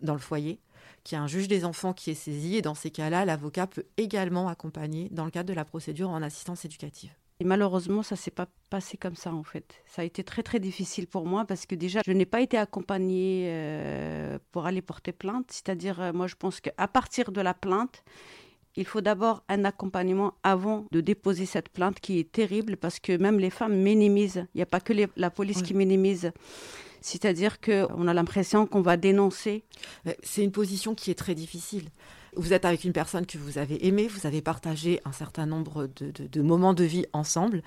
dans 0.00 0.14
le 0.14 0.20
foyer, 0.20 0.58
qu'il 1.04 1.16
y 1.16 1.18
a 1.18 1.22
un 1.22 1.28
juge 1.28 1.48
des 1.48 1.64
enfants 1.64 1.92
qui 1.92 2.10
est 2.10 2.14
saisi 2.14 2.56
et 2.56 2.62
dans 2.62 2.74
ces 2.74 2.90
cas-là, 2.90 3.24
l'avocat 3.24 3.66
peut 3.66 3.84
également 3.96 4.48
accompagner 4.48 5.08
dans 5.10 5.24
le 5.24 5.30
cadre 5.30 5.48
de 5.48 5.54
la 5.54 5.64
procédure 5.64 6.10
en 6.10 6.22
assistance 6.22 6.64
éducative. 6.64 7.12
Et 7.40 7.44
malheureusement, 7.44 8.04
ça 8.04 8.14
s'est 8.14 8.30
pas 8.30 8.46
passé 8.70 8.96
comme 8.96 9.16
ça 9.16 9.34
en 9.34 9.42
fait. 9.42 9.82
Ça 9.86 10.02
a 10.02 10.04
été 10.04 10.22
très 10.22 10.44
très 10.44 10.60
difficile 10.60 11.08
pour 11.08 11.26
moi 11.26 11.44
parce 11.44 11.66
que 11.66 11.74
déjà, 11.74 12.00
je 12.06 12.12
n'ai 12.12 12.26
pas 12.26 12.40
été 12.40 12.56
accompagnée 12.56 13.46
euh, 13.48 14.38
pour 14.52 14.66
aller 14.66 14.80
porter 14.80 15.10
plainte. 15.10 15.46
C'est-à-dire, 15.48 16.00
euh, 16.00 16.12
moi, 16.12 16.28
je 16.28 16.36
pense 16.36 16.60
qu'à 16.60 16.86
partir 16.86 17.32
de 17.32 17.40
la 17.40 17.52
plainte, 17.52 18.04
il 18.76 18.86
faut 18.86 19.00
d'abord 19.00 19.42
un 19.48 19.64
accompagnement 19.64 20.34
avant 20.42 20.86
de 20.92 21.00
déposer 21.00 21.46
cette 21.46 21.68
plainte 21.68 22.00
qui 22.00 22.18
est 22.18 22.30
terrible 22.30 22.76
parce 22.76 22.98
que 22.98 23.16
même 23.16 23.38
les 23.38 23.50
femmes 23.50 23.76
minimisent. 23.76 24.46
Il 24.54 24.58
n'y 24.58 24.62
a 24.62 24.66
pas 24.66 24.80
que 24.80 24.92
la 25.16 25.30
police 25.30 25.62
qui 25.62 25.74
minimise. 25.74 26.32
C'est-à-dire 27.00 27.60
qu'on 27.60 28.06
a 28.06 28.14
l'impression 28.14 28.66
qu'on 28.66 28.80
va 28.80 28.96
dénoncer. 28.96 29.64
C'est 30.22 30.44
une 30.44 30.52
position 30.52 30.94
qui 30.94 31.10
est 31.10 31.18
très 31.18 31.34
difficile. 31.34 31.88
Vous 32.34 32.52
êtes 32.54 32.64
avec 32.64 32.84
une 32.84 32.92
personne 32.92 33.26
que 33.26 33.36
vous 33.36 33.58
avez 33.58 33.86
aimée, 33.86 34.08
vous 34.08 34.26
avez 34.26 34.40
partagé 34.40 35.00
un 35.04 35.12
certain 35.12 35.44
nombre 35.44 35.88
de, 35.96 36.42
moments 36.42 36.72
de 36.72 36.84
vie 36.84 37.04
ensemble. 37.12 37.62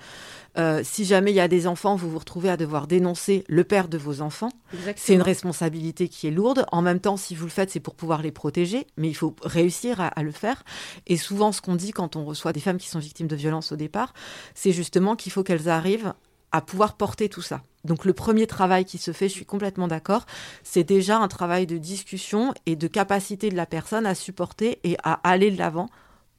Euh, 0.58 0.80
si 0.82 1.04
jamais 1.04 1.30
il 1.30 1.36
y 1.36 1.40
a 1.40 1.46
des 1.46 1.68
enfants, 1.68 1.94
vous 1.94 2.10
vous 2.10 2.18
retrouvez 2.18 2.48
à 2.48 2.56
devoir 2.56 2.88
dénoncer 2.88 3.44
le 3.48 3.62
père 3.62 3.88
de 3.88 3.96
vos 3.96 4.22
enfants. 4.22 4.50
C'est 4.96 5.14
une 5.14 5.22
responsabilité 5.22 6.08
qui 6.08 6.26
est 6.26 6.32
lourde. 6.32 6.66
En 6.72 6.82
même 6.82 6.98
temps, 6.98 7.16
si 7.16 7.36
vous 7.36 7.44
le 7.44 7.50
faites, 7.50 7.70
c'est 7.70 7.80
pour 7.80 7.94
pouvoir 7.94 8.22
les 8.22 8.32
protéger, 8.32 8.88
mais 8.96 9.08
il 9.08 9.14
faut 9.14 9.36
réussir 9.42 10.00
à, 10.00 10.08
à 10.08 10.22
le 10.24 10.32
faire. 10.32 10.64
Et 11.06 11.16
souvent, 11.16 11.52
ce 11.52 11.60
qu'on 11.60 11.76
dit 11.76 11.92
quand 11.92 12.16
on 12.16 12.24
reçoit 12.24 12.52
des 12.52 12.60
femmes 12.60 12.78
qui 12.78 12.88
sont 12.88 12.98
victimes 12.98 13.28
de 13.28 13.36
violences 13.36 13.70
au 13.70 13.76
départ, 13.76 14.14
c'est 14.54 14.72
justement 14.72 15.14
qu'il 15.14 15.30
faut 15.30 15.44
qu'elles 15.44 15.68
arrivent 15.68 16.12
à 16.52 16.60
pouvoir 16.60 16.96
porter 16.96 17.28
tout 17.28 17.42
ça. 17.42 17.62
Donc 17.86 18.04
le 18.04 18.12
premier 18.12 18.46
travail 18.46 18.84
qui 18.84 18.98
se 18.98 19.12
fait, 19.12 19.28
je 19.28 19.34
suis 19.34 19.46
complètement 19.46 19.88
d'accord, 19.88 20.26
c'est 20.62 20.84
déjà 20.84 21.18
un 21.18 21.28
travail 21.28 21.66
de 21.66 21.78
discussion 21.78 22.52
et 22.66 22.76
de 22.76 22.86
capacité 22.86 23.48
de 23.48 23.56
la 23.56 23.66
personne 23.66 24.04
à 24.04 24.14
supporter 24.14 24.78
et 24.84 24.96
à 25.02 25.14
aller 25.28 25.50
de 25.50 25.58
l'avant 25.58 25.88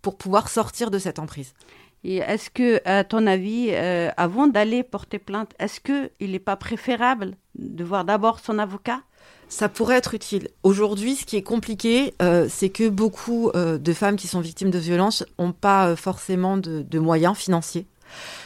pour 0.02 0.18
pouvoir 0.18 0.50
sortir 0.50 0.92
de 0.92 1.00
cette 1.00 1.20
emprise. 1.20 1.54
Et 2.04 2.18
est-ce 2.18 2.50
que, 2.50 2.80
à 2.86 3.04
ton 3.04 3.26
avis, 3.28 3.70
euh, 3.72 4.10
avant 4.18 4.48
d'aller 4.48 4.84
porter 4.84 5.20
plainte, 5.20 5.52
est-ce 5.60 5.80
qu'il 5.80 6.32
n'est 6.32 6.40
pas 6.40 6.56
préférable 6.56 7.36
de 7.56 7.84
voir 7.84 8.06
d'abord 8.06 8.40
son 8.40 8.60
avocat? 8.60 9.02
Ça 9.50 9.68
pourrait 9.68 9.96
être 9.96 10.14
utile. 10.14 10.50
Aujourd'hui, 10.64 11.16
ce 11.16 11.26
qui 11.26 11.38
est 11.38 11.44
compliqué, 11.44 12.14
euh, 12.22 12.48
c'est 12.50 12.70
que 12.70 12.88
beaucoup 12.88 13.50
euh, 13.56 13.78
de 13.78 13.94
femmes 13.94 14.16
qui 14.16 14.28
sont 14.28 14.42
victimes 14.42 14.70
de 14.70 14.78
violences 14.78 15.26
n'ont 15.40 15.54
pas 15.54 15.96
forcément 15.96 16.58
de 16.58 17.00
moyens 17.00 17.36
financiers 17.36 17.88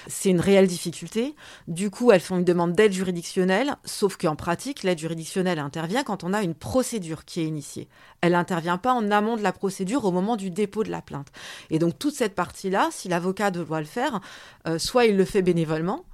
c'est 0.08 0.30
une 0.30 0.40
réelle 0.40 0.68
difficulté. 0.68 1.36
Du 1.68 1.90
coup, 1.90 2.12
elles 2.12 2.22
font 2.22 2.38
une 2.38 2.44
demande 2.44 2.74
d'aide 2.74 2.94
juridictionnelle, 2.94 3.76
sauf 3.86 4.18
qu'en 4.18 4.36
pratique, 4.36 4.84
l'aide 4.84 5.00
juridictionnelle 5.00 5.60
intervient 5.60 6.04
quand 6.04 6.24
on 6.24 6.34
a 6.34 6.44
une 6.44 6.56
procédure 6.56 7.26
qui 7.26 7.42
est 7.42 7.46
initiée. 7.46 7.88
Elle 8.22 8.34
n'intervient 8.34 8.78
pas 8.78 8.94
en 8.94 9.12
amont 9.12 9.38
de 9.38 9.44
la 9.44 9.54
procédure 9.54 10.06
au 10.06 10.12
moment 10.12 10.36
du 10.36 10.50
dépôt 10.50 10.84
de 10.84 10.92
la 10.92 11.02
plainte. 11.02 11.28
Et 11.70 11.80
donc 11.80 11.98
toute 11.98 12.16
cette 12.16 12.36
partie-là, 12.36 12.90
si 12.92 13.10
l'avocat 13.10 13.52
doit 13.52 13.80
le 13.80 13.86
faire, 13.86 14.22
euh, 14.68 14.78
soit 14.80 15.06
il 15.06 15.18
le 15.18 15.26
fait 15.26 15.42
bénévolement, 15.42 16.06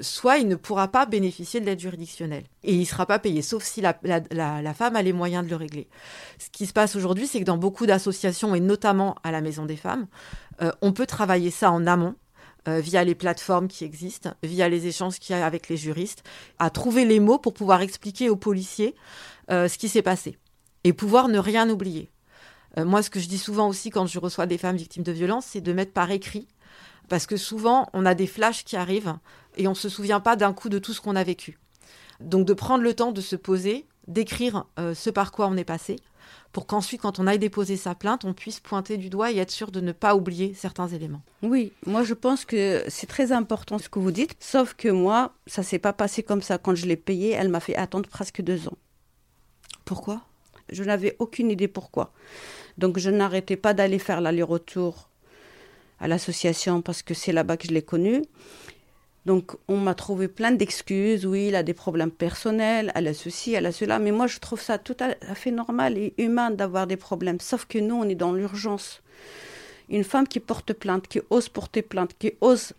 soit 0.00 0.38
il 0.38 0.48
ne 0.48 0.54
pourra 0.54 0.88
pas 0.88 1.06
bénéficier 1.06 1.60
de 1.60 1.66
l'aide 1.66 1.80
juridictionnelle. 1.80 2.44
Et 2.62 2.74
il 2.74 2.80
ne 2.80 2.84
sera 2.84 3.06
pas 3.06 3.18
payé, 3.18 3.42
sauf 3.42 3.64
si 3.64 3.80
la, 3.80 3.94
femme 4.74 4.96
a 4.96 5.02
les 5.02 5.12
moyens 5.12 5.44
de 5.44 5.50
le 5.50 5.56
régler. 5.56 5.88
Ce 6.38 6.50
qui 6.50 6.66
se 6.66 6.72
passe 6.72 6.96
aujourd'hui, 6.96 7.26
c'est 7.26 7.40
que 7.40 7.44
dans 7.44 7.56
beaucoup 7.56 7.86
d'associations, 7.86 8.54
et 8.54 8.60
notamment 8.60 9.16
à 9.24 9.30
la 9.30 9.40
Maison 9.40 9.64
des 9.64 9.76
femmes, 9.76 10.06
euh, 10.62 10.72
on 10.82 10.92
peut 10.92 11.06
travailler 11.06 11.50
ça 11.50 11.70
en 11.70 11.86
amont 11.86 12.14
euh, 12.68 12.80
via 12.80 13.02
les 13.02 13.14
plateformes 13.14 13.66
qui 13.66 13.84
existent, 13.84 14.34
via 14.42 14.68
les 14.68 14.86
échanges 14.86 15.18
qu'il 15.18 15.34
y 15.34 15.38
a 15.38 15.46
avec 15.46 15.70
les 15.70 15.78
juristes, 15.78 16.22
à 16.58 16.68
trouver 16.68 17.06
les 17.06 17.18
mots 17.18 17.38
pour 17.38 17.54
pouvoir 17.54 17.80
expliquer 17.80 18.28
aux 18.28 18.36
policiers 18.36 18.94
euh, 19.50 19.68
ce 19.68 19.78
qui 19.78 19.88
s'est 19.88 20.02
passé 20.02 20.36
et 20.84 20.92
pouvoir 20.92 21.28
ne 21.28 21.38
rien 21.38 21.70
oublier. 21.70 22.10
Euh, 22.76 22.84
moi, 22.84 23.02
ce 23.02 23.08
que 23.08 23.20
je 23.20 23.28
dis 23.28 23.38
souvent 23.38 23.68
aussi 23.68 23.88
quand 23.88 24.06
je 24.06 24.18
reçois 24.18 24.46
des 24.46 24.58
femmes 24.58 24.76
victimes 24.76 25.02
de 25.02 25.12
violences, 25.12 25.46
c'est 25.46 25.62
de 25.62 25.72
mettre 25.72 25.92
par 25.92 26.10
écrit, 26.10 26.46
parce 27.08 27.26
que 27.26 27.38
souvent, 27.38 27.88
on 27.94 28.04
a 28.04 28.14
des 28.14 28.26
flashs 28.26 28.64
qui 28.64 28.76
arrivent 28.76 29.16
et 29.56 29.66
on 29.66 29.70
ne 29.70 29.76
se 29.76 29.88
souvient 29.88 30.20
pas 30.20 30.36
d'un 30.36 30.52
coup 30.52 30.68
de 30.68 30.78
tout 30.78 30.92
ce 30.92 31.00
qu'on 31.00 31.16
a 31.16 31.24
vécu. 31.24 31.58
Donc 32.20 32.46
de 32.46 32.52
prendre 32.52 32.84
le 32.84 32.92
temps 32.92 33.12
de 33.12 33.22
se 33.22 33.36
poser, 33.36 33.86
d'écrire 34.08 34.66
ce 34.76 35.08
par 35.08 35.32
quoi 35.32 35.46
on 35.46 35.56
est 35.56 35.64
passé, 35.64 35.96
pour 36.52 36.66
qu'ensuite, 36.66 37.02
quand 37.02 37.18
on 37.18 37.26
aille 37.26 37.38
déposer 37.38 37.76
sa 37.76 37.94
plainte, 37.94 38.24
on 38.24 38.32
puisse 38.32 38.60
pointer 38.60 38.96
du 38.96 39.10
doigt 39.10 39.30
et 39.30 39.36
être 39.36 39.50
sûr 39.50 39.70
de 39.70 39.80
ne 39.80 39.92
pas 39.92 40.14
oublier 40.16 40.54
certains 40.54 40.88
éléments. 40.88 41.22
Oui, 41.42 41.72
moi 41.86 42.02
je 42.02 42.14
pense 42.14 42.44
que 42.44 42.82
c'est 42.88 43.06
très 43.06 43.32
important 43.32 43.78
ce 43.78 43.88
que 43.88 43.98
vous 43.98 44.10
dites, 44.10 44.36
sauf 44.40 44.74
que 44.74 44.88
moi, 44.88 45.34
ça 45.46 45.62
s'est 45.62 45.78
pas 45.78 45.92
passé 45.92 46.22
comme 46.22 46.42
ça. 46.42 46.58
Quand 46.58 46.74
je 46.74 46.86
l'ai 46.86 46.96
payée, 46.96 47.32
elle 47.32 47.48
m'a 47.48 47.60
fait 47.60 47.76
attendre 47.76 48.08
presque 48.08 48.42
deux 48.42 48.68
ans. 48.68 48.78
Pourquoi? 49.84 50.22
Je 50.70 50.84
n'avais 50.84 51.16
aucune 51.18 51.50
idée 51.50 51.68
pourquoi. 51.68 52.12
Donc 52.76 52.98
je 52.98 53.10
n'arrêtais 53.10 53.56
pas 53.56 53.74
d'aller 53.74 53.98
faire 53.98 54.20
l'aller-retour 54.20 55.08
à 56.00 56.08
l'association 56.08 56.82
parce 56.82 57.02
que 57.02 57.14
c'est 57.14 57.32
là-bas 57.32 57.56
que 57.56 57.66
je 57.68 57.72
l'ai 57.72 57.82
connue. 57.82 58.22
Donc, 59.28 59.56
on 59.68 59.76
m'a 59.76 59.94
trouvé 59.94 60.26
plein 60.26 60.52
d'excuses. 60.52 61.26
Oui, 61.26 61.48
il 61.48 61.54
a 61.54 61.62
des 61.62 61.74
problèmes 61.74 62.10
personnels, 62.10 62.90
elle 62.94 63.08
a 63.08 63.12
ceci, 63.12 63.52
elle 63.52 63.66
a 63.66 63.72
cela. 63.72 63.98
Mais 63.98 64.10
moi, 64.10 64.26
je 64.26 64.38
trouve 64.38 64.58
ça 64.58 64.78
tout 64.78 64.96
à 65.00 65.34
fait 65.34 65.50
normal 65.50 65.98
et 65.98 66.14
humain 66.16 66.50
d'avoir 66.50 66.86
des 66.86 66.96
problèmes. 66.96 67.38
Sauf 67.38 67.66
que 67.66 67.76
nous, 67.76 67.94
on 67.94 68.08
est 68.08 68.14
dans 68.14 68.32
l'urgence. 68.32 69.02
Une 69.90 70.02
femme 70.02 70.26
qui 70.26 70.40
porte 70.40 70.72
plainte, 70.72 71.08
qui 71.08 71.20
ose 71.28 71.50
porter 71.50 71.82
plainte, 71.82 72.12
qui 72.18 72.32
ose 72.40 72.72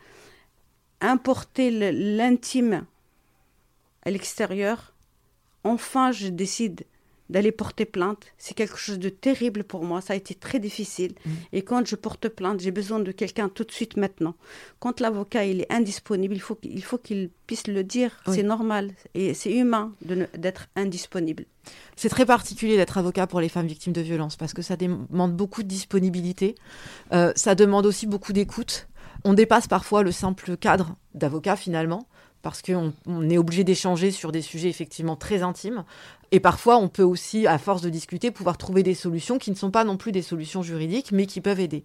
importer 1.01 1.70
l'intime 1.91 2.84
à 4.01 4.10
l'extérieur, 4.10 4.96
enfin, 5.63 6.12
je 6.12 6.29
décide 6.29 6.84
d'aller 7.29 7.51
porter 7.51 7.86
plainte. 7.86 8.25
C'est 8.38 8.53
quelque 8.53 8.77
chose 8.77 9.00
de 9.00 9.09
terrible 9.09 9.63
pour 9.63 9.83
moi. 9.83 10.01
Ça 10.01 10.13
a 10.13 10.15
été 10.15 10.33
très 10.36 10.59
difficile. 10.59 11.13
Mm. 11.25 11.31
Et 11.53 11.62
quand 11.62 11.86
je 11.86 11.95
porte 11.95 12.27
plainte, 12.29 12.59
j'ai 12.59 12.71
besoin 12.71 13.00
de 13.00 13.12
quelqu'un 13.12 13.50
tout 13.50 13.63
de 13.63 13.71
suite 13.71 13.98
maintenant. 13.98 14.36
Quand 14.79 15.00
l'avocat 15.00 15.45
il 15.45 15.62
est 15.62 15.71
indisponible, 15.71 16.36
il 16.36 16.41
faut 16.41 16.55
qu'il 16.55 16.83
faut 16.83 16.98
qu'il 16.98 17.29
puisse 17.48 17.67
le 17.67 17.83
dire. 17.83 18.21
C'est 18.27 18.43
normal 18.43 18.91
et 19.13 19.33
c'est 19.33 19.51
humain 19.51 19.93
d'être 20.38 20.67
indisponible. 20.75 21.45
C'est 21.95 22.09
très 22.09 22.25
particulier 22.25 22.77
d'être 22.77 22.98
avocat 22.98 23.27
pour 23.27 23.41
les 23.41 23.50
femmes 23.50 23.67
victimes 23.67 23.93
de 23.93 24.01
violences 24.01 24.36
parce 24.36 24.53
que 24.53 24.62
ça 24.62 24.75
demande 24.75 25.36
beaucoup 25.36 25.63
de 25.63 25.67
disponibilité. 25.67 26.55
Euh, 27.12 27.31
ça 27.36 27.55
demande 27.55 27.86
aussi 27.86 28.07
beaucoup 28.07 28.33
d'écoute. 28.33 28.88
On 29.24 29.33
dépasse 29.33 29.67
parfois 29.67 30.01
le 30.03 30.12
simple 30.12 30.55
cadre 30.57 30.95
d'avocat 31.13 31.55
finalement 31.55 32.07
parce 32.41 32.62
qu'on 32.62 32.93
est 33.29 33.38
obligé 33.38 33.63
d'échanger 33.63 34.12
sur 34.12 34.31
des 34.31 34.41
sujets 34.41 34.69
effectivement 34.69 35.15
très 35.15 35.43
intimes. 35.43 35.83
Et 36.31 36.39
parfois, 36.39 36.77
on 36.77 36.88
peut 36.88 37.03
aussi, 37.03 37.48
à 37.48 37.57
force 37.57 37.81
de 37.81 37.89
discuter, 37.89 38.31
pouvoir 38.31 38.57
trouver 38.57 38.83
des 38.83 38.93
solutions 38.93 39.38
qui 39.38 39.50
ne 39.51 39.55
sont 39.55 39.71
pas 39.71 39.83
non 39.83 39.98
plus 39.98 40.12
des 40.12 40.21
solutions 40.21 40.62
juridiques, 40.62 41.12
mais 41.12 41.25
qui 41.25 41.41
peuvent 41.41 41.59
aider. 41.59 41.83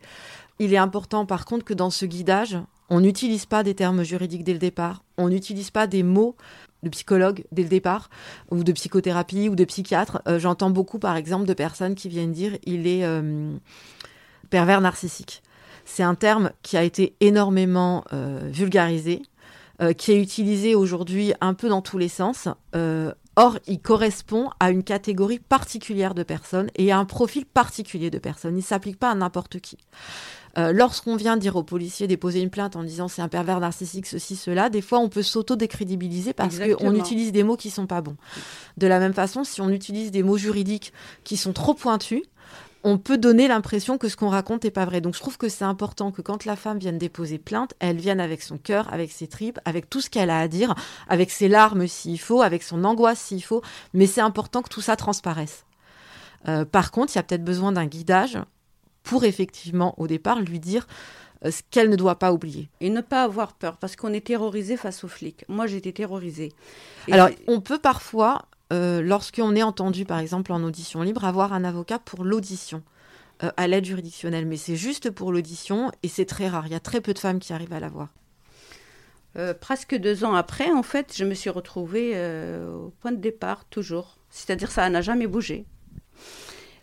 Il 0.59 0.73
est 0.73 0.79
important, 0.79 1.27
par 1.27 1.47
contre, 1.47 1.65
que 1.65 1.75
dans 1.75 1.91
ce 1.91 2.05
guidage, 2.05 2.59
on 2.91 3.01
n'utilise 3.01 3.47
pas 3.47 3.63
des 3.63 3.75
termes 3.75 4.03
juridiques 4.03 4.45
dès 4.45 4.53
le 4.53 4.59
départ, 4.59 5.03
on 5.17 5.29
n'utilise 5.29 5.71
pas 5.71 5.87
des 5.87 6.03
mots 6.03 6.37
de 6.83 6.91
psychologue 6.91 7.45
dès 7.51 7.63
le 7.63 7.69
départ, 7.69 8.11
ou 8.51 8.63
de 8.63 8.73
psychothérapie, 8.73 9.49
ou 9.49 9.57
de 9.57 9.65
psychiatre. 9.65 10.21
Euh, 10.29 10.39
j'entends 10.39 10.71
beaucoup, 10.71 10.99
par 10.99 11.17
exemple, 11.17 11.47
de 11.47 11.55
personnes 11.55 11.95
qui 11.95 12.09
viennent 12.09 12.33
dire 12.33 12.59
il 12.65 12.87
est 12.87 13.05
euh, 13.05 13.57
pervers 14.51 14.83
narcissique. 14.83 15.43
C'est 15.87 16.03
un 16.03 16.15
terme 16.15 16.51
qui 16.63 16.77
a 16.77 16.83
été 16.83 17.15
énormément 17.21 18.05
euh, 18.13 18.49
vulgarisé, 18.53 19.23
qui 19.99 20.13
est 20.13 20.23
utilisé 20.23 20.77
aujourd'hui 20.77 21.35
un 21.41 21.53
peu 21.53 21.69
dans 21.69 21.83
tous 21.83 21.99
les 21.99 22.09
sens. 22.09 22.47
Or, 23.37 23.59
il 23.67 23.81
correspond 23.81 24.51
à 24.61 24.71
une 24.71 24.85
catégorie 24.85 25.41
particulière 25.41 26.15
de 26.15 26.23
personnes 26.23 26.71
et 26.77 26.93
à 26.93 26.99
un 26.99 27.05
profil 27.05 27.47
particulier 27.47 28.11
de 28.11 28.19
personnes. 28.19 28.55
Il 28.55 28.59
ne 28.59 28.63
s'applique 28.63 28.99
pas 28.99 29.11
à 29.11 29.15
n'importe 29.15 29.59
qui. 29.61 29.79
Euh, 30.57 30.73
lorsqu'on 30.73 31.17
vient 31.17 31.37
dire 31.37 31.57
aux 31.57 31.65
policiers 31.65 32.07
déposer 32.07 32.41
une 32.41 32.51
plainte 32.51 32.77
en 32.77 32.85
disant 32.85 33.09
c'est 33.09 33.23
un 33.23 33.29
pervers 33.29 33.59
narcissique, 33.59 34.07
ceci, 34.07 34.37
cela, 34.37 34.71
des 34.71 34.83
fois 34.83 35.01
on 35.01 35.09
peut 35.09 35.23
s'auto-décrédibiliser 35.23 36.33
parce 36.33 36.59
qu'on 36.59 36.95
utilise 36.95 37.33
des 37.33 37.43
mots 37.43 37.57
qui 37.57 37.71
sont 37.71 37.89
pas 37.89 38.01
bons. 38.01 38.17
De 38.77 38.87
la 38.87 39.01
même 39.01 39.15
façon, 39.15 39.43
si 39.43 39.61
on 39.61 39.71
utilise 39.71 40.13
des 40.13 40.23
mots 40.23 40.37
juridiques 40.37 40.93
qui 41.25 41.37
sont 41.37 41.53
trop 41.53 41.75
pointus, 41.75 42.23
on 42.85 42.99
peut 42.99 43.17
donner 43.17 43.49
l'impression 43.49 43.97
que 43.97 44.09
ce 44.09 44.17
qu'on 44.17 44.29
raconte 44.29 44.65
n'est 44.65 44.71
pas 44.71 44.85
vrai. 44.85 45.01
Donc 45.01 45.15
je 45.15 45.21
trouve 45.21 45.39
que 45.39 45.49
c'est 45.49 45.65
important 45.65 46.13
que 46.13 46.21
quand 46.21 46.45
la 46.45 46.55
femme 46.55 46.79
vienne 46.79 46.99
déposer 46.99 47.39
plainte, 47.39 47.75
elle 47.81 47.97
vienne 47.97 48.21
avec 48.21 48.43
son 48.43 48.59
cœur, 48.59 48.93
avec 48.93 49.11
ses 49.11 49.27
tripes, 49.27 49.59
avec 49.65 49.89
tout 49.89 50.03
ce 50.03 50.11
qu'elle 50.11 50.31
a 50.31 50.39
à 50.39 50.49
dire, 50.49 50.75
avec 51.09 51.31
ses 51.31 51.49
larmes 51.49 51.87
s'il 51.89 52.21
faut, 52.21 52.43
avec 52.43 52.63
son 52.63 52.85
angoisse 52.85 53.19
s'il 53.19 53.43
faut. 53.43 53.63
Mais 53.95 54.07
c'est 54.07 54.21
important 54.21 54.61
que 54.61 54.69
tout 54.69 54.83
ça 54.83 54.97
transparaisse. 54.97 55.65
Euh, 56.47 56.67
par 56.67 56.91
contre, 56.91 57.15
il 57.15 57.17
y 57.17 57.19
a 57.19 57.23
peut-être 57.23 57.45
besoin 57.45 57.73
d'un 57.73 57.87
guidage 57.87 58.39
pour 59.03 59.25
effectivement, 59.25 59.95
au 59.99 60.07
départ, 60.07 60.41
lui 60.41 60.61
dire 60.61 60.87
euh, 61.45 61.51
ce 61.51 61.63
qu'elle 61.71 61.89
ne 61.89 61.97
doit 61.97 62.19
pas 62.19 62.33
oublier. 62.33 62.69
Et 62.81 62.91
ne 62.91 63.01
pas 63.01 63.23
avoir 63.23 63.55
peur, 63.55 63.79
parce 63.79 63.97
qu'on 63.97 64.13
est 64.13 64.27
terrorisé 64.27 64.77
face 64.77 65.05
aux 65.05 65.09
flics. 65.09 65.45
Moi, 65.49 65.71
été 65.71 65.93
terrorisée. 65.93 66.53
Alors, 67.11 67.31
on 67.47 67.61
peut 67.61 67.79
parfois 67.79 68.47
euh, 68.73 69.03
lorsqu'on 69.03 69.55
est 69.55 69.63
entendu, 69.63 70.05
par 70.05 70.19
exemple, 70.19 70.53
en 70.53 70.63
audition 70.63 71.03
libre, 71.03 71.25
avoir 71.25 71.53
un 71.53 71.65
avocat 71.65 71.99
pour 71.99 72.25
l'audition 72.25 72.83
euh, 73.43 73.51
à 73.57 73.67
l'aide 73.67 73.85
juridictionnelle. 73.85 74.47
Mais 74.47 74.57
c'est 74.57 74.77
juste 74.77 75.11
pour 75.11 75.33
l'audition 75.33 75.91
et 76.03 76.09
c'est 76.09 76.25
très 76.25 76.49
rare. 76.49 76.67
Il 76.67 76.73
y 76.73 76.77
a 76.77 76.81
très 76.81 77.01
peu 77.01 77.15
de 77.15 77.19
femmes 77.19 77.39
qui 77.39 77.53
arrivent 77.53 77.73
à 77.73 77.81
l'avoir. 77.81 78.09
Euh, 79.37 79.53
presque 79.53 79.97
deux 79.97 80.25
ans 80.25 80.35
après, 80.35 80.71
en 80.71 80.83
fait, 80.83 81.13
je 81.17 81.25
me 81.25 81.35
suis 81.35 81.51
retrouvée 81.51 82.13
au 82.67 82.93
point 83.01 83.13
de 83.13 83.21
départ, 83.21 83.65
toujours. 83.67 84.19
C'est-à-dire 84.31 84.71
ça 84.71 84.89
n'a 84.89 85.03
jamais 85.03 85.27
bougé. 85.27 85.67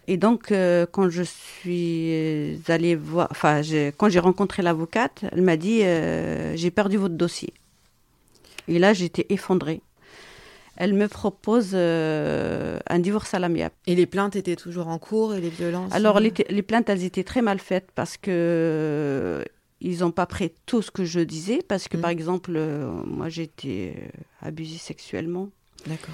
Et 0.07 0.17
donc, 0.17 0.53
quand 0.91 1.09
je 1.09 1.23
suis 1.23 2.61
allée 2.67 2.95
voir, 2.95 3.29
j'ai 3.63 4.19
rencontré 4.19 4.61
l'avocate, 4.61 5.23
elle 5.31 5.41
m'a 5.41 5.55
dit 5.55 5.79
J'ai 5.79 6.71
perdu 6.71 6.97
votre 6.97 7.15
dossier. 7.15 7.53
Et 8.67 8.79
là, 8.79 8.93
j'étais 8.93 9.25
effondrée. 9.29 9.81
Elle 10.77 10.93
me 10.93 11.07
propose 11.07 11.71
euh, 11.73 12.79
un 12.87 12.99
divorce 12.99 13.33
à 13.33 13.39
l'amiable. 13.39 13.75
Et 13.87 13.95
les 13.95 14.05
plaintes 14.05 14.35
étaient 14.35 14.55
toujours 14.55 14.87
en 14.87 14.97
cours 14.97 15.33
et 15.33 15.41
les 15.41 15.49
violences 15.49 15.91
Alors 15.93 16.19
les, 16.19 16.33
les 16.49 16.61
plaintes, 16.61 16.89
elles 16.89 17.03
étaient 17.03 17.23
très 17.23 17.41
mal 17.41 17.59
faites 17.59 17.89
parce 17.93 18.17
que 18.17 19.43
ils 19.83 19.99
n'ont 19.99 20.11
pas 20.11 20.27
pris 20.27 20.51
tout 20.67 20.81
ce 20.81 20.91
que 20.91 21.05
je 21.05 21.19
disais 21.19 21.59
parce 21.67 21.87
que 21.87 21.97
Mm. 21.97 22.01
par 22.01 22.09
exemple, 22.09 22.51
euh, 22.55 22.89
moi 23.05 23.29
j'ai 23.29 23.43
été 23.43 23.95
euh, 23.97 24.07
abusée 24.41 24.77
sexuellement 24.77 25.49
D'accord. 25.87 26.13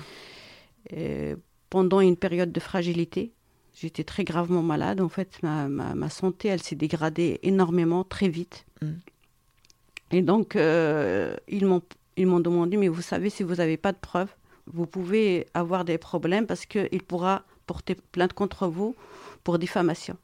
Et 0.96 1.36
pendant 1.70 2.00
une 2.00 2.16
période 2.16 2.52
de 2.52 2.60
fragilité. 2.60 3.32
J'étais 3.80 4.04
très 4.04 4.24
gravement 4.24 4.64
malade. 4.64 5.02
En 5.02 5.10
fait, 5.10 5.38
ma, 5.44 5.68
ma, 5.68 5.94
ma 5.94 6.10
santé, 6.10 6.48
elle 6.48 6.64
s'est 6.64 6.76
dégradée 6.76 7.40
énormément, 7.44 8.04
très 8.04 8.28
vite. 8.28 8.66
Mm. 8.82 8.88
Et 10.12 10.22
donc, 10.22 10.56
euh, 10.56 11.36
ils 11.48 11.66
m'ont 11.66 11.82
ils 12.16 12.26
m'ont 12.26 12.40
demandé, 12.40 12.78
mais 12.78 12.88
vous 12.88 13.04
savez, 13.04 13.30
si 13.30 13.44
vous 13.44 13.56
n'avez 13.56 13.78
pas 13.78 13.92
de 13.92 13.98
preuves, 14.00 14.34
vous 14.72 14.86
pouvez 14.86 15.48
avoir 15.54 15.86
des 15.86 15.98
problèmes 15.98 16.46
parce 16.46 16.66
qu'il 16.66 17.04
pourra 17.04 17.44
porter 17.66 17.96
plainte 17.96 18.34
contre 18.34 18.68
vous 18.68 18.96
pour 19.44 19.60
diffamation. 19.60 20.18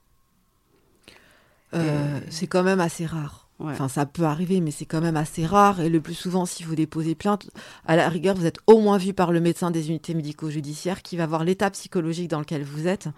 Euh, 1.74 2.20
c'est 2.30 2.48
quand 2.48 2.64
même 2.64 2.80
assez 2.80 3.06
rare. 3.06 3.48
Ouais. 3.60 3.72
Enfin, 3.72 3.88
ça 3.88 4.06
peut 4.06 4.24
arriver, 4.24 4.62
mais 4.62 4.72
c'est 4.72 4.86
quand 4.86 5.02
même 5.02 5.18
assez 5.18 5.46
rare. 5.46 5.80
Et 5.80 5.90
le 5.90 6.02
plus 6.02 6.14
souvent, 6.14 6.46
si 6.46 6.64
vous 6.64 6.76
déposez 6.76 7.16
plainte, 7.16 7.50
à 7.86 7.96
la 7.96 8.10
rigueur, 8.10 8.36
vous 8.36 8.46
êtes 8.46 8.60
au 8.68 8.80
moins 8.80 8.98
vu 8.98 9.14
par 9.14 9.32
le 9.32 9.40
médecin 9.40 9.72
des 9.72 9.90
unités 9.90 10.14
médico-judiciaires 10.14 11.02
qui 11.02 11.18
va 11.18 11.26
voir 11.26 11.44
l'état 11.44 11.70
psychologique 11.72 12.30
dans 12.30 12.40
lequel 12.40 12.64
vous 12.64 12.88
êtes, 12.88 13.10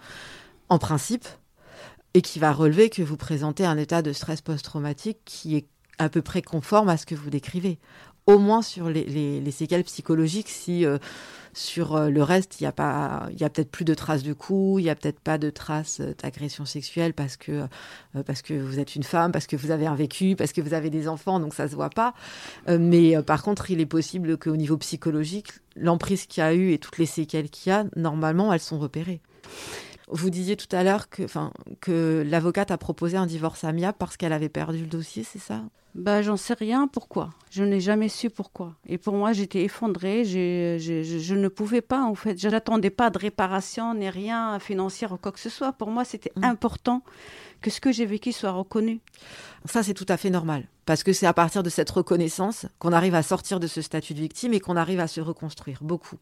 en 0.68 0.78
principe, 0.78 1.26
et 2.14 2.22
qui 2.22 2.38
va 2.38 2.52
relever 2.52 2.90
que 2.90 3.02
vous 3.02 3.16
présentez 3.16 3.64
un 3.64 3.76
état 3.76 4.02
de 4.02 4.12
stress 4.12 4.40
post-traumatique 4.40 5.18
qui 5.24 5.56
est 5.56 5.66
à 5.98 6.08
peu 6.08 6.22
près 6.22 6.42
conforme 6.42 6.88
à 6.88 6.96
ce 6.96 7.06
que 7.06 7.14
vous 7.14 7.30
décrivez. 7.30 7.78
Au 8.26 8.38
moins 8.38 8.60
sur 8.62 8.88
les, 8.90 9.04
les- 9.04 9.40
les 9.40 9.50
séquelles 9.52 9.84
psychologiques, 9.84 10.48
si 10.48 10.84
euh, 10.84 10.98
sur 11.54 11.94
euh, 11.94 12.10
le 12.10 12.22
reste, 12.24 12.60
il 12.60 12.64
n'y 12.64 12.66
a, 12.66 12.72
pas- 12.72 13.28
y 13.38 13.44
a 13.44 13.50
peut-être 13.50 13.70
plus 13.70 13.84
de 13.84 13.94
traces 13.94 14.24
de 14.24 14.32
coups, 14.32 14.80
il 14.80 14.84
n'y 14.84 14.90
a 14.90 14.96
peut-être 14.96 15.20
pas 15.20 15.38
de 15.38 15.48
traces 15.48 16.00
euh, 16.00 16.12
d'agression 16.20 16.64
sexuelle 16.64 17.14
parce 17.14 17.36
que 17.36 17.66
parce 18.26 18.42
que 18.42 18.54
vous 18.54 18.78
êtes 18.80 18.96
une 18.96 19.04
femme, 19.04 19.30
parce 19.30 19.46
que 19.46 19.54
vous 19.56 19.70
avez 19.70 19.86
un 19.86 19.94
vécu, 19.94 20.34
parce 20.36 20.52
que 20.52 20.60
vous 20.60 20.74
avez 20.74 20.90
des 20.90 21.06
enfants, 21.06 21.38
donc 21.38 21.54
ça 21.54 21.68
se 21.68 21.74
voit 21.76 21.90
pas. 21.90 22.14
Mais 22.68 23.20
par 23.22 23.42
contre, 23.42 23.70
il 23.70 23.80
est 23.80 23.86
possible 23.86 24.36
qu'au 24.38 24.56
niveau 24.56 24.76
psychologique, 24.78 25.52
l'emprise 25.76 26.26
qu'il 26.26 26.42
y 26.42 26.44
a 26.46 26.54
eu 26.54 26.72
et 26.72 26.78
toutes 26.78 26.98
les 26.98 27.06
séquelles 27.06 27.50
qu'il 27.50 27.70
y 27.70 27.74
a, 27.74 27.84
normalement, 27.94 28.52
elles 28.52 28.60
sont 28.60 28.78
repérées. 28.78 29.20
Vous 30.08 30.30
disiez 30.30 30.56
tout 30.56 30.68
à 30.74 30.84
l'heure 30.84 31.08
que, 31.08 31.24
enfin, 31.24 31.52
que 31.80 32.22
l'avocate 32.26 32.70
a 32.70 32.78
proposé 32.78 33.16
un 33.16 33.26
divorce 33.26 33.64
amiable 33.64 33.96
parce 33.98 34.16
qu'elle 34.16 34.32
avait 34.32 34.48
perdu 34.48 34.78
le 34.80 34.86
dossier, 34.86 35.24
c'est 35.24 35.40
ça? 35.40 35.62
Bah, 35.96 36.20
j'en 36.22 36.36
sais 36.36 36.54
rien. 36.54 36.86
Pourquoi? 36.88 37.30
Je 37.50 37.64
n'ai 37.64 37.80
jamais 37.80 38.08
su 38.10 38.28
pourquoi. 38.30 38.74
Et 38.86 38.98
pour 38.98 39.14
moi, 39.14 39.32
j'étais 39.32 39.62
effondrée. 39.64 40.24
J'ai- 40.24 40.78
je, 40.78 41.02
je 41.02 41.34
ne 41.34 41.48
pouvais 41.48 41.80
pas, 41.80 42.02
en 42.04 42.14
fait. 42.14 42.38
Je 42.38 42.48
n'attendais 42.48 42.90
pas 42.90 43.08
de 43.10 43.18
réparation 43.18 43.94
ni 43.94 44.08
rien 44.10 44.58
financier 44.60 45.08
ou 45.10 45.16
quoi 45.16 45.32
que 45.32 45.40
ce 45.40 45.48
soit. 45.48 45.72
Pour 45.72 45.90
moi, 45.90 46.04
c'était 46.04 46.32
Mm. 46.36 46.44
important 46.44 47.02
que 47.66 47.70
ce 47.72 47.80
que 47.80 47.90
j'ai 47.90 48.06
vécu 48.06 48.30
soit 48.30 48.52
reconnu. 48.52 49.00
Ça, 49.64 49.82
c'est 49.82 49.92
tout 49.92 50.06
à 50.08 50.16
fait 50.16 50.30
normal. 50.30 50.68
Parce 50.84 51.02
que 51.02 51.12
c'est 51.12 51.26
à 51.26 51.32
partir 51.32 51.64
de 51.64 51.68
cette 51.68 51.90
reconnaissance 51.90 52.66
qu'on 52.78 52.92
arrive 52.92 53.16
à 53.16 53.24
sortir 53.24 53.58
de 53.58 53.66
ce 53.66 53.82
statut 53.82 54.14
de 54.14 54.20
victime 54.20 54.52
et 54.52 54.60
qu'on 54.60 54.76
arrive 54.76 55.00
à 55.00 55.08
se 55.08 55.20
reconstruire, 55.20 55.80
beaucoup. 55.82 56.18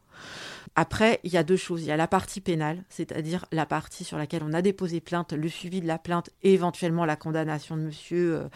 Après, 0.75 1.21
il 1.23 1.35
y 1.35 1.37
a 1.37 1.43
deux 1.43 1.59
choses. 1.59 1.83
Il 1.83 1.89
y 1.89 1.93
a 1.93 1.99
la 1.99 2.09
partie 2.09 2.41
pénale, 2.41 2.83
c'est-à-dire 2.89 3.45
la 3.53 3.67
partie 3.67 4.05
sur 4.05 4.17
laquelle 4.17 4.43
on 4.43 4.55
a 4.55 4.63
déposé 4.63 5.03
plainte, 5.03 5.35
le 5.35 5.51
suivi 5.51 5.83
de 5.83 5.87
la 5.87 5.99
plainte 5.99 6.31
et 6.43 6.55
éventuellement 6.55 7.05
la 7.05 7.17
condamnation 7.17 7.77
de 7.77 7.83
monsieur, 7.83 8.37
euh, 8.37 8.49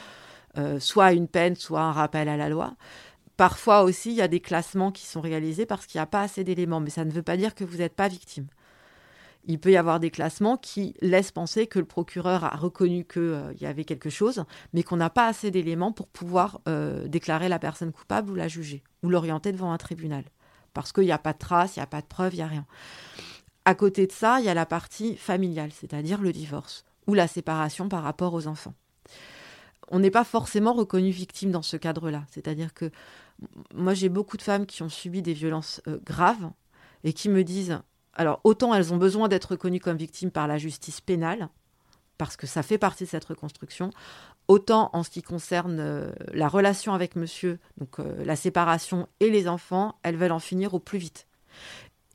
euh, 0.57 0.81
soit 0.81 1.05
à 1.05 1.13
une 1.13 1.29
peine, 1.29 1.57
soit 1.57 1.83
un 1.83 1.93
rappel 1.93 2.27
à 2.27 2.39
la 2.39 2.49
loi. 2.49 2.75
Parfois 3.37 3.83
aussi, 3.83 4.13
il 4.13 4.17
y 4.17 4.23
a 4.23 4.29
des 4.29 4.41
classements 4.41 4.93
qui 4.93 5.05
sont 5.05 5.21
réalisés 5.21 5.67
parce 5.67 5.85
qu'il 5.85 5.99
n'y 5.99 6.05
a 6.05 6.07
pas 6.07 6.23
assez 6.23 6.43
d'éléments, 6.43 6.81
mais 6.81 6.89
ça 6.89 7.05
ne 7.05 7.11
veut 7.11 7.23
pas 7.23 7.37
dire 7.37 7.55
que 7.55 7.65
vous 7.65 7.77
n'êtes 7.77 7.95
pas 7.95 8.09
victime. 8.09 8.47
Il 9.49 9.59
peut 9.59 9.73
y 9.73 9.79
avoir 9.79 9.99
des 9.99 10.11
classements 10.11 10.59
qui 10.59 10.95
laissent 11.01 11.33
penser 11.33 11.67
que 11.67 11.79
le 11.79 11.87
procureur 11.87 12.45
a 12.45 12.55
reconnu 12.55 13.07
qu'il 13.07 13.57
y 13.59 13.65
avait 13.65 13.85
quelque 13.85 14.11
chose, 14.11 14.45
mais 14.75 14.83
qu'on 14.83 14.99
n'a 14.99 15.09
pas 15.09 15.27
assez 15.27 15.51
d'éléments 15.51 15.91
pour 15.91 16.07
pouvoir 16.07 16.61
euh, 16.69 17.09
déclarer 17.09 17.49
la 17.49 17.59
personne 17.59 17.91
coupable 17.91 18.31
ou 18.31 18.35
la 18.35 18.47
juger, 18.47 18.85
ou 19.03 19.09
l'orienter 19.09 19.51
devant 19.53 19.73
un 19.73 19.79
tribunal. 19.79 20.25
Parce 20.75 20.93
qu'il 20.93 21.05
n'y 21.05 21.13
a 21.13 21.19
pas 21.19 21.33
de 21.33 21.39
traces, 21.39 21.77
il 21.77 21.79
n'y 21.79 21.85
a 21.85 21.87
pas 21.87 22.03
de 22.03 22.07
preuves, 22.07 22.35
il 22.35 22.37
n'y 22.37 22.43
a 22.43 22.47
rien. 22.47 22.67
À 23.65 23.75
côté 23.75 24.07
de 24.07 24.13
ça, 24.13 24.39
il 24.39 24.45
y 24.45 24.51
a 24.51 24.55
la 24.55 24.67
partie 24.67 25.17
familiale, 25.17 25.71
c'est-à-dire 25.73 26.21
le 26.21 26.33
divorce, 26.33 26.85
ou 27.07 27.15
la 27.15 27.27
séparation 27.27 27.89
par 27.89 28.03
rapport 28.03 28.35
aux 28.35 28.49
enfants. 28.49 28.75
On 29.91 29.99
n'est 29.99 30.11
pas 30.11 30.25
forcément 30.25 30.75
reconnu 30.75 31.09
victime 31.09 31.51
dans 31.51 31.63
ce 31.63 31.79
cadre-là. 31.79 32.27
C'est-à-dire 32.31 32.75
que 32.75 32.91
moi, 33.75 33.95
j'ai 33.95 34.11
beaucoup 34.11 34.37
de 34.37 34.43
femmes 34.43 34.67
qui 34.67 34.83
ont 34.83 34.91
subi 34.91 35.23
des 35.23 35.33
violences 35.33 35.81
euh, 35.89 35.99
graves 36.05 36.51
et 37.03 37.15
qui 37.15 37.31
me 37.31 37.45
disent, 37.45 37.81
alors 38.19 38.41
autant 38.45 38.75
elles 38.75 38.93
ont 38.93 38.99
besoin 38.99 39.29
d'être 39.29 39.53
reconnues 39.53 39.81
comme 39.81 39.97
victimes 39.97 40.31
par 40.31 40.47
la 40.47 40.59
justice 40.59 41.01
pénale, 41.01 41.49
parce 42.19 42.37
que 42.37 42.47
ça 42.47 42.63
fait 42.63 42.79
partie 42.79 43.05
de 43.05 43.09
cette 43.09 43.25
reconstruction, 43.25 43.91
autant 44.49 44.91
en 44.93 45.03
ce 45.03 45.11
qui 45.11 45.23
concerne 45.23 45.79
euh, 45.81 46.13
la 46.33 46.49
relation 46.49 46.93
avec 46.93 47.17
monsieur, 47.17 47.59
donc 47.79 48.01
euh, 48.01 48.25
la 48.25 48.37
séparation 48.37 49.09
et 49.21 49.31
les 49.31 49.49
enfants, 49.49 49.95
elles 50.03 50.17
veulent 50.17 50.33
en 50.33 50.39
finir 50.39 50.75
au 50.75 50.81
plus 50.81 50.99
vite. 50.99 51.27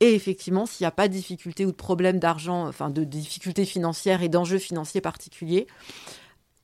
Et 0.00 0.14
effectivement, 0.14 0.66
s'il 0.66 0.84
n'y 0.84 0.88
a 0.88 0.92
pas 0.92 1.08
de 1.08 1.12
difficulté 1.12 1.64
ou 1.64 1.70
de 1.70 1.76
problème 1.76 2.18
d'argent, 2.18 2.66
enfin 2.68 2.90
de 2.90 3.04
difficultés 3.04 3.64
financières 3.64 4.22
et 4.22 4.28
d'enjeux 4.28 4.58
financiers 4.58 5.00
particuliers, 5.00 5.66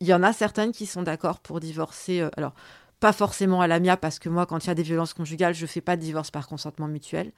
il 0.00 0.06
y 0.06 0.14
en 0.14 0.22
a 0.22 0.32
certaines 0.32 0.72
qui 0.72 0.86
sont 0.86 1.02
d'accord 1.02 1.40
pour 1.40 1.60
divorcer. 1.60 2.20
euh, 2.20 2.30
alors, 2.36 2.52
pas 2.98 3.12
forcément 3.14 3.62
à 3.62 3.66
l'amiable, 3.66 4.00
parce 4.00 4.18
que 4.18 4.28
moi, 4.28 4.44
quand 4.44 4.64
il 4.64 4.66
y 4.66 4.70
a 4.70 4.74
des 4.74 4.82
violences 4.82 5.14
conjugales, 5.14 5.54
je 5.54 5.62
ne 5.62 5.66
fais 5.66 5.80
pas 5.80 5.96
de 5.96 6.02
divorce 6.02 6.30
par 6.30 6.46
consentement 6.46 6.86
mutuel, 6.86 7.32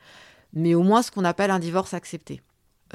mais 0.53 0.75
au 0.75 0.83
moins 0.83 1.03
ce 1.03 1.11
qu'on 1.11 1.25
appelle 1.25 1.51
un 1.51 1.59
divorce 1.59 1.95
accepté. 1.95 2.43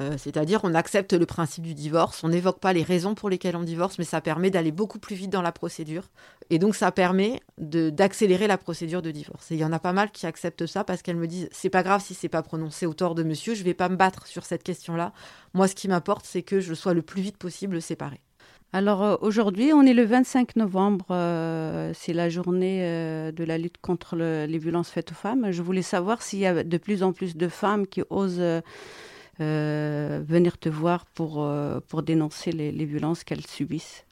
Euh, 0.00 0.16
C'est-à-dire, 0.16 0.60
on 0.62 0.74
accepte 0.74 1.12
le 1.12 1.26
principe 1.26 1.64
du 1.64 1.74
divorce, 1.74 2.22
on 2.22 2.28
n'évoque 2.28 2.60
pas 2.60 2.72
les 2.72 2.84
raisons 2.84 3.14
pour 3.14 3.28
lesquelles 3.28 3.56
on 3.56 3.64
divorce, 3.64 3.98
mais 3.98 4.04
ça 4.04 4.20
permet 4.20 4.50
d'aller 4.50 4.70
beaucoup 4.70 5.00
plus 5.00 5.16
vite 5.16 5.30
dans 5.30 5.42
la 5.42 5.50
procédure. 5.50 6.04
Et 6.50 6.58
donc, 6.60 6.76
ça 6.76 6.92
permet 6.92 7.40
d'accélérer 7.58 8.46
la 8.46 8.58
procédure 8.58 9.02
de 9.02 9.10
divorce. 9.10 9.50
Et 9.50 9.54
il 9.54 9.60
y 9.60 9.64
en 9.64 9.72
a 9.72 9.80
pas 9.80 9.92
mal 9.92 10.10
qui 10.12 10.26
acceptent 10.26 10.66
ça 10.66 10.84
parce 10.84 11.02
qu'elles 11.02 11.16
me 11.16 11.26
disent 11.26 11.48
c'est 11.50 11.70
pas 11.70 11.82
grave 11.82 12.02
si 12.02 12.14
c'est 12.14 12.28
pas 12.28 12.42
prononcé 12.42 12.86
au 12.86 12.94
tort 12.94 13.16
de 13.16 13.24
monsieur, 13.24 13.54
je 13.54 13.64
vais 13.64 13.74
pas 13.74 13.88
me 13.88 13.96
battre 13.96 14.26
sur 14.26 14.44
cette 14.44 14.62
question-là. 14.62 15.12
Moi, 15.54 15.66
ce 15.66 15.74
qui 15.74 15.88
m'importe, 15.88 16.26
c'est 16.26 16.42
que 16.42 16.60
je 16.60 16.74
sois 16.74 16.94
le 16.94 17.02
plus 17.02 17.22
vite 17.22 17.36
possible 17.36 17.82
séparée. 17.82 18.20
Alors 18.72 19.02
euh, 19.02 19.16
aujourd'hui, 19.22 19.72
on 19.72 19.82
est 19.82 19.94
le 19.94 20.04
25 20.04 20.56
novembre, 20.56 21.06
euh, 21.10 21.92
c'est 21.94 22.12
la 22.12 22.28
journée 22.28 22.80
euh, 22.82 23.32
de 23.32 23.42
la 23.44 23.56
lutte 23.56 23.78
contre 23.80 24.14
le- 24.14 24.44
les 24.46 24.58
violences 24.58 24.90
faites 24.90 25.10
aux 25.12 25.14
femmes. 25.14 25.50
Je 25.52 25.62
voulais 25.62 25.82
savoir 25.82 26.20
s'il 26.20 26.40
y 26.40 26.46
a 26.46 26.62
de 26.62 26.76
plus 26.76 27.02
en 27.02 27.12
plus 27.12 27.36
de 27.36 27.48
femmes 27.48 27.86
qui 27.86 28.02
osent 28.10 28.42
venir 29.40 30.58
te 30.58 30.68
voir 30.68 31.06
pour, 31.06 31.46
dénoncer 32.02 32.52
les 32.52 32.84
violences 32.84 33.24
qu'elles 33.24 33.46
subissent. 33.46 34.04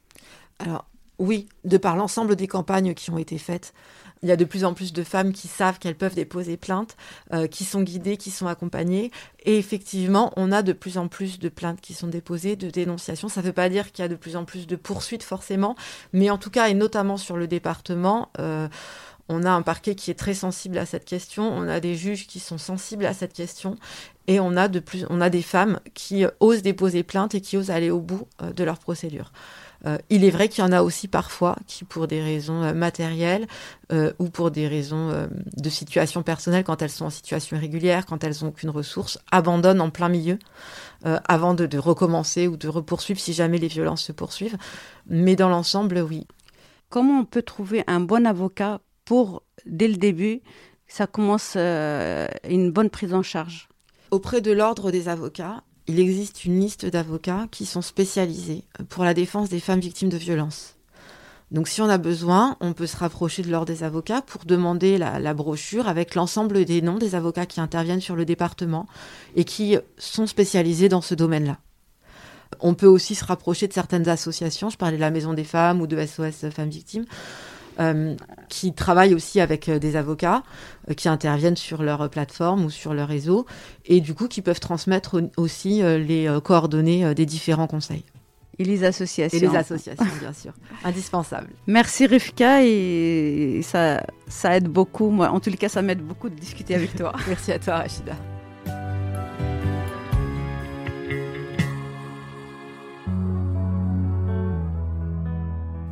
Alors, 0.59 0.87
oui, 1.19 1.49
de 1.65 1.77
par 1.79 1.97
l'ensemble 1.97 2.37
des 2.37 2.47
campagnes 2.47 2.95
qui 2.95 3.11
ont 3.11 3.19
été 3.19 3.39
faites, 3.39 3.73
il 4.23 4.29
y 4.29 4.33
a 4.33 4.37
de 4.37 4.45
plus 4.45 4.65
en 4.65 4.75
plus 4.75 4.93
de 4.93 5.03
femmes 5.03 5.33
qui 5.33 5.49
savent 5.49 5.79
qu'elles 5.79 5.97
peuvent 5.97 6.15
déposer 6.15 6.57
plainte, 6.57 6.97
euh, 7.33 7.47
qui 7.47 7.65
sont 7.65 7.83
guidées, 7.83 8.17
qui 8.17 8.31
sont 8.31 8.47
accompagnées. 8.47 9.11
Et 9.45 9.59
effectivement, 9.59 10.33
on 10.37 10.53
a 10.53 10.63
de 10.63 10.73
plus 10.73 10.99
en 10.99 11.09
plus 11.09 11.39
de 11.39 11.49
plaintes 11.49 11.81
qui 11.81 11.95
sont 11.95 12.09
déposées, 12.09 12.57
de 12.57 12.71
dénonciations. 12.71 13.29
Ça 13.29 13.41
ne 13.41 13.47
veut 13.47 13.53
pas 13.53 13.69
dire 13.69 13.93
qu'il 13.93 14.03
y 14.03 14.07
a 14.07 14.09
de 14.09 14.17
plus 14.17 14.37
en 14.37 14.45
plus 14.45 14.67
de 14.67 14.77
poursuites 14.77 15.23
forcément, 15.23 15.77
mais 16.13 16.31
en 16.31 16.39
tout 16.39 16.51
cas, 16.51 16.69
et 16.69 16.75
notamment 16.75 17.17
sur 17.17 17.37
le 17.37 17.47
département, 17.47 18.31
euh, 18.39 18.69
on 19.29 19.43
a 19.45 19.51
un 19.51 19.63
parquet 19.63 19.95
qui 19.95 20.11
est 20.11 20.19
très 20.19 20.35
sensible 20.35 20.79
à 20.79 20.87
cette 20.87 21.05
question, 21.05 21.49
on 21.53 21.69
a 21.69 21.81
des 21.81 21.97
juges 21.97 22.27
qui 22.27 22.39
sont 22.39 22.59
sensibles 22.59 23.07
à 23.07 23.15
cette 23.15 23.33
question, 23.33 23.77
et 24.29 24.41
on 24.41 24.57
a, 24.57 24.69
des 24.69 25.43
femmes 25.43 25.81
qui 25.95 26.25
osent 26.41 26.63
déposer 26.63 27.03
plainte 27.03 27.35
et 27.35 27.41
qui 27.41 27.57
osent 27.57 27.71
aller 27.71 27.91
au 27.91 28.01
bout 28.01 28.27
euh, 28.43 28.53
de 28.53 28.65
leur 28.65 28.79
procédure. 28.79 29.33
Euh, 29.85 29.99
il 30.09 30.25
est 30.25 30.31
vrai 30.31 30.49
qu'il 30.49 30.65
y 30.65 30.67
en 30.67 30.73
a 30.73 30.83
aussi 30.83 31.07
parfois 31.07 31.57
qui, 31.67 31.85
pour 31.85 32.07
des 32.07 32.23
raisons 32.23 32.63
euh, 32.63 32.73
matérielles 32.73 33.47
euh, 33.93 34.13
ou 34.19 34.31
pour 34.31 34.51
des 34.51 34.67
raisons 34.69 35.11
euh, 35.11 35.27
de 35.57 35.69
situation 35.69 36.23
personnelle, 36.23 36.65
quand 36.65 36.81
elles 36.81 36.91
sont 36.91 37.05
en 37.05 37.11
situation 37.11 37.57
irrégulière, 37.57 38.07
quand 38.07 38.25
elles 38.25 38.37
n'ont 38.41 38.49
aucune 38.49 38.71
ressource, 38.71 39.19
abandonnent 39.31 39.83
en 39.83 39.91
plein 39.91 40.09
milieu 40.09 40.39
euh, 41.05 41.19
avant 41.29 41.53
de, 41.55 41.67
de 41.67 41.79
recommencer 41.79 42.49
ou 42.49 42.57
de 42.57 42.69
repoursuivre 42.69 43.21
si 43.21 43.35
jamais 43.35 43.59
les 43.59 43.69
violences 43.69 44.05
se 44.05 44.13
poursuivent. 44.13 44.57
Mais 45.07 45.37
dans 45.37 45.51
l'ensemble, 45.51 45.99
oui. 46.01 46.27
Comment 46.89 47.21
on 47.21 47.25
peut 47.25 47.43
trouver 47.43 47.85
un 47.87 48.01
bon 48.01 48.27
avocat 48.27 48.81
pour, 49.05 49.43
dès 49.67 49.89
le 49.89 49.97
début, 49.97 50.41
ça 50.89 51.07
commence 51.07 51.55
euh, 51.57 52.29
une 52.49 52.71
bonne 52.71 52.91
prise 52.91 53.13
en 53.13 53.23
charge? 53.23 53.69
Auprès 54.13 54.41
de 54.41 54.53
l'ordre 54.53 54.91
des 54.91 55.09
avocats, 55.09 55.65
il 55.89 56.01
existe 56.01 56.45
une 56.45 56.61
liste 56.61 56.87
d'avocats 56.87 57.47
qui 57.51 57.67
sont 57.67 57.83
spécialisés 57.83 58.65
pour 58.89 59.05
la 59.05 59.15
défense 59.15 59.49
des 59.49 59.61
femmes 59.61 59.81
victimes 59.81 60.09
de 60.09 60.17
violences. 60.17 60.77
Donc 61.53 61.69
si 61.69 61.81
on 61.81 61.89
a 61.89 61.99
besoin, 61.99 62.57
on 62.61 62.73
peut 62.73 62.89
se 62.89 62.97
rapprocher 62.97 63.43
de 63.43 63.51
l'ordre 63.51 63.73
des 63.73 63.85
avocats 63.85 64.21
pour 64.21 64.45
demander 64.45 64.99
la, 64.99 65.35
brochure 65.35 65.87
avec 65.87 66.17
l'ensemble 66.17 66.65
des 66.65 66.83
noms 66.83 66.99
des 66.99 67.15
avocats 67.15 67.47
qui 67.47 67.61
interviennent 67.61 68.01
sur 68.01 68.17
le 68.17 68.25
département 68.25 68.87
et 69.37 69.45
qui 69.45 69.79
sont 69.97 70.27
spécialisés 70.27 70.89
dans 70.89 71.01
ce 71.01 71.15
domaine-là. 71.15 71.59
On 72.61 72.75
peut 72.75 72.87
aussi 72.87 73.15
se 73.15 73.25
rapprocher 73.25 73.69
de 73.69 73.73
certaines 73.73 74.09
associations, 74.09 74.71
je 74.71 74.77
parlais 74.77 74.97
de 74.97 75.01
la 75.01 75.11
Maison 75.11 75.35
des 75.35 75.45
femmes 75.45 75.81
ou 75.81 75.87
de 75.87 76.05
SOS 76.05 76.51
Femmes 76.51 76.69
Victimes, 76.69 77.05
qui 78.49 78.73
travaillent 78.73 79.15
aussi 79.15 79.41
avec 79.41 79.71
des 79.71 79.97
avocats 79.97 80.43
qui 80.97 81.09
interviennent 81.09 81.57
sur 81.57 81.83
leur 81.83 82.09
plateforme 82.09 82.65
ou 82.65 82.71
sur 82.71 82.95
leur 82.95 83.09
réseau 83.09 83.47
et 83.85 84.01
du 84.01 84.15
coup 84.15 84.29
qui 84.29 84.43
peuvent 84.43 84.61
transmettre 84.61 85.21
aussi 85.37 85.83
les 85.83 86.29
coordonnées 86.43 87.15
des 87.15 87.27
différents 87.27 87.67
conseils. 87.67 88.05
Et 88.59 88.65
les 88.65 88.85
associations. 88.85 89.39
Et 89.39 89.41
les 89.41 89.55
associations, 89.55 90.07
bien 90.19 90.33
sûr. 90.33 90.53
Indispensable. 90.85 91.49
Merci 91.67 92.07
Rivka 92.07 92.65
et 92.65 93.61
ça, 93.63 94.03
ça 94.29 94.57
aide 94.57 94.69
beaucoup. 94.69 95.11
Moi, 95.11 95.29
en 95.29 95.41
tous 95.41 95.51
les 95.51 95.59
cas, 95.59 95.69
ça 95.69 95.83
m'aide 95.83 96.01
beaucoup 96.01 96.31
de 96.31 96.35
discuter 96.35 96.75
avec 96.75 96.95
toi. 96.97 97.13
Merci 97.29 97.53
à 97.53 97.59
toi, 97.59 97.77
Rachida. 97.77 98.15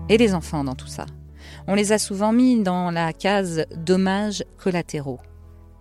Et 0.08 0.18
les 0.18 0.34
enfants 0.34 0.64
dans 0.64 0.74
tout 0.74 0.86
ça? 0.86 1.06
On 1.66 1.74
les 1.74 1.92
a 1.92 1.98
souvent 1.98 2.32
mis 2.32 2.62
dans 2.62 2.90
la 2.90 3.12
case 3.12 3.64
dommages 3.76 4.44
collatéraux. 4.58 5.20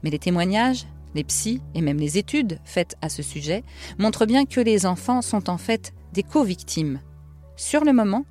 Mais 0.04 0.10
les 0.10 0.19
témoignages, 0.19 0.86
les 1.15 1.23
psys 1.23 1.62
et 1.76 1.82
même 1.82 1.99
les 1.99 2.17
études 2.17 2.60
faites 2.63 2.95
à 3.02 3.10
ce 3.10 3.21
sujet 3.21 3.63
montrent 3.97 4.26
bien 4.26 4.45
que 4.45 4.60
les 4.60 4.86
enfants 4.86 5.21
sont 5.21 5.49
en 5.49 5.58
fait 5.58 5.93
des 6.13 6.23
co-victimes, 6.23 6.99
sur 7.56 7.84
le 7.84 7.93
moment 7.93 8.26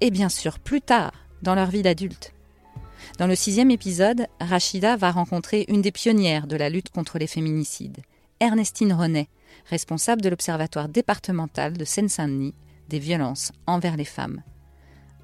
et 0.00 0.10
bien 0.10 0.28
sûr 0.28 0.58
plus 0.58 0.80
tard 0.80 1.12
dans 1.42 1.54
leur 1.54 1.70
vie 1.70 1.82
d'adulte. 1.82 2.32
Dans 3.18 3.26
le 3.26 3.34
sixième 3.34 3.70
épisode, 3.70 4.26
Rachida 4.40 4.96
va 4.96 5.10
rencontrer 5.10 5.64
une 5.68 5.82
des 5.82 5.92
pionnières 5.92 6.46
de 6.46 6.56
la 6.56 6.68
lutte 6.68 6.90
contre 6.90 7.18
les 7.18 7.26
féminicides, 7.26 7.98
Ernestine 8.40 8.92
Renet, 8.92 9.28
responsable 9.70 10.22
de 10.22 10.28
l'Observatoire 10.28 10.88
départemental 10.88 11.76
de 11.76 11.84
Seine-Saint-Denis 11.84 12.54
des 12.88 12.98
violences 12.98 13.52
envers 13.66 13.96
les 13.96 14.04
femmes. 14.04 14.42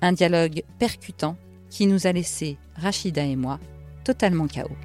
Un 0.02 0.12
dialogue 0.12 0.62
percutant 0.78 1.36
qui 1.70 1.86
nous 1.86 2.06
a 2.06 2.12
laissé, 2.12 2.56
Rachida 2.76 3.24
et 3.24 3.36
moi, 3.36 3.58
totalement 4.04 4.46
chaos. 4.46 4.76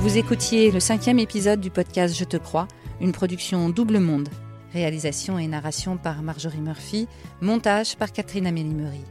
Vous 0.00 0.18
écoutiez 0.18 0.70
le 0.70 0.78
cinquième 0.78 1.18
épisode 1.18 1.60
du 1.60 1.70
podcast 1.70 2.16
Je 2.16 2.24
te 2.24 2.36
crois, 2.36 2.68
une 3.00 3.12
production 3.12 3.68
double 3.70 3.98
monde. 3.98 4.28
Réalisation 4.72 5.38
et 5.38 5.46
narration 5.46 5.96
par 5.96 6.22
Marjorie 6.22 6.60
Murphy, 6.60 7.08
montage 7.40 7.96
par 7.96 8.12
Catherine 8.12 8.46
Amélie 8.46 8.74
Meury. 8.74 9.02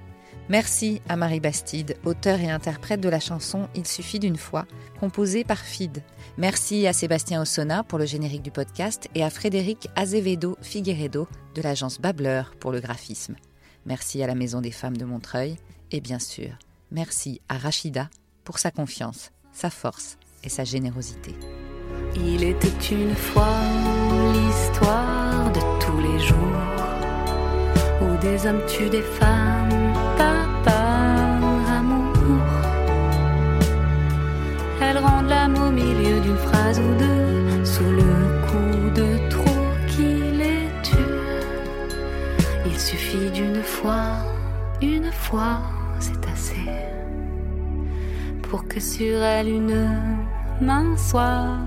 Merci 0.47 1.01
à 1.10 1.15
Marie 1.15 1.39
Bastide, 1.39 1.97
auteur 2.05 2.39
et 2.39 2.51
interprète 2.51 3.01
de 3.01 3.10
la 3.10 3.19
chanson 3.19 3.67
Il 3.75 3.88
suffit 3.88 4.19
d'une 4.19 4.38
fois, 4.38 4.65
composée 4.99 5.43
par 5.43 5.58
Fid. 5.58 6.03
Merci 6.38 6.86
à 6.86 6.93
Sébastien 6.93 7.41
Ossona 7.41 7.84
pour 7.84 7.97
le 7.97 8.05
générique 8.05 8.43
du 8.43 8.51
podcast 8.51 9.10
et 9.15 9.23
à 9.23 9.31
Frédéric 9.31 9.89
Azevedo 9.95 10.55
Figueredo 10.62 11.27
de 11.55 11.62
l'agence 11.63 11.99
Bableur 11.99 12.53
pour 12.60 12.71
le 12.71 12.79
graphisme. 12.79 13.36
Merci 13.88 14.21
à 14.21 14.27
la 14.27 14.36
Maison 14.36 14.62
des 14.62 14.71
Femmes 14.71 14.97
de 14.97 15.05
Montreuil 15.05 15.55
et 15.91 15.99
bien 15.99 16.19
sûr, 16.19 16.51
merci 16.91 17.41
à 17.49 17.58
Rachida 17.58 18.10
pour 18.43 18.60
sa 18.60 18.69
confiance, 18.69 19.31
sa 19.51 19.71
force 19.71 20.17
et 20.43 20.49
sa 20.49 20.63
générosité. 20.63 21.34
Il 22.15 22.43
était 22.43 22.67
une 22.91 23.15
fois 23.15 23.60
l'histoire 24.34 25.51
de 25.51 25.60
tous 25.84 25.99
les 25.99 26.19
jours 26.19 26.36
où 28.01 28.17
des 28.21 28.45
hommes 28.45 28.65
tuent 28.67 28.89
des 28.89 29.01
femmes, 29.01 29.64
d'une 36.25 36.38
phrase 36.38 36.79
ou 36.79 36.93
deux, 36.97 37.65
sous 37.65 37.83
le 37.83 38.11
coup 38.47 38.89
de 38.99 39.29
trop 39.29 39.67
qui 39.88 40.15
les 40.41 40.67
tue. 40.81 41.15
Il 42.65 42.79
suffit 42.79 43.29
d'une 43.31 43.61
fois, 43.61 44.07
une 44.81 45.11
fois, 45.11 45.59
c'est 45.99 46.27
assez, 46.33 46.69
pour 48.41 48.67
que 48.67 48.79
sur 48.79 49.21
elle 49.21 49.49
une 49.49 49.88
main 50.61 50.97
soit 50.97 51.59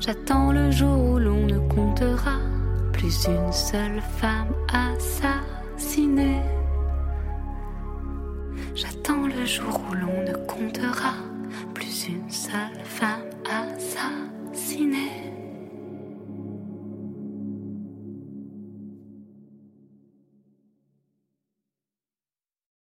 J'attends 0.00 0.50
le 0.50 0.70
jour 0.70 0.98
où 1.10 1.18
l'on 1.18 1.46
ne 1.46 1.58
comptera 1.68 2.38
plus 2.92 3.26
une 3.26 3.52
seule 3.52 4.00
femme 4.18 4.54
assassinée. 4.72 4.89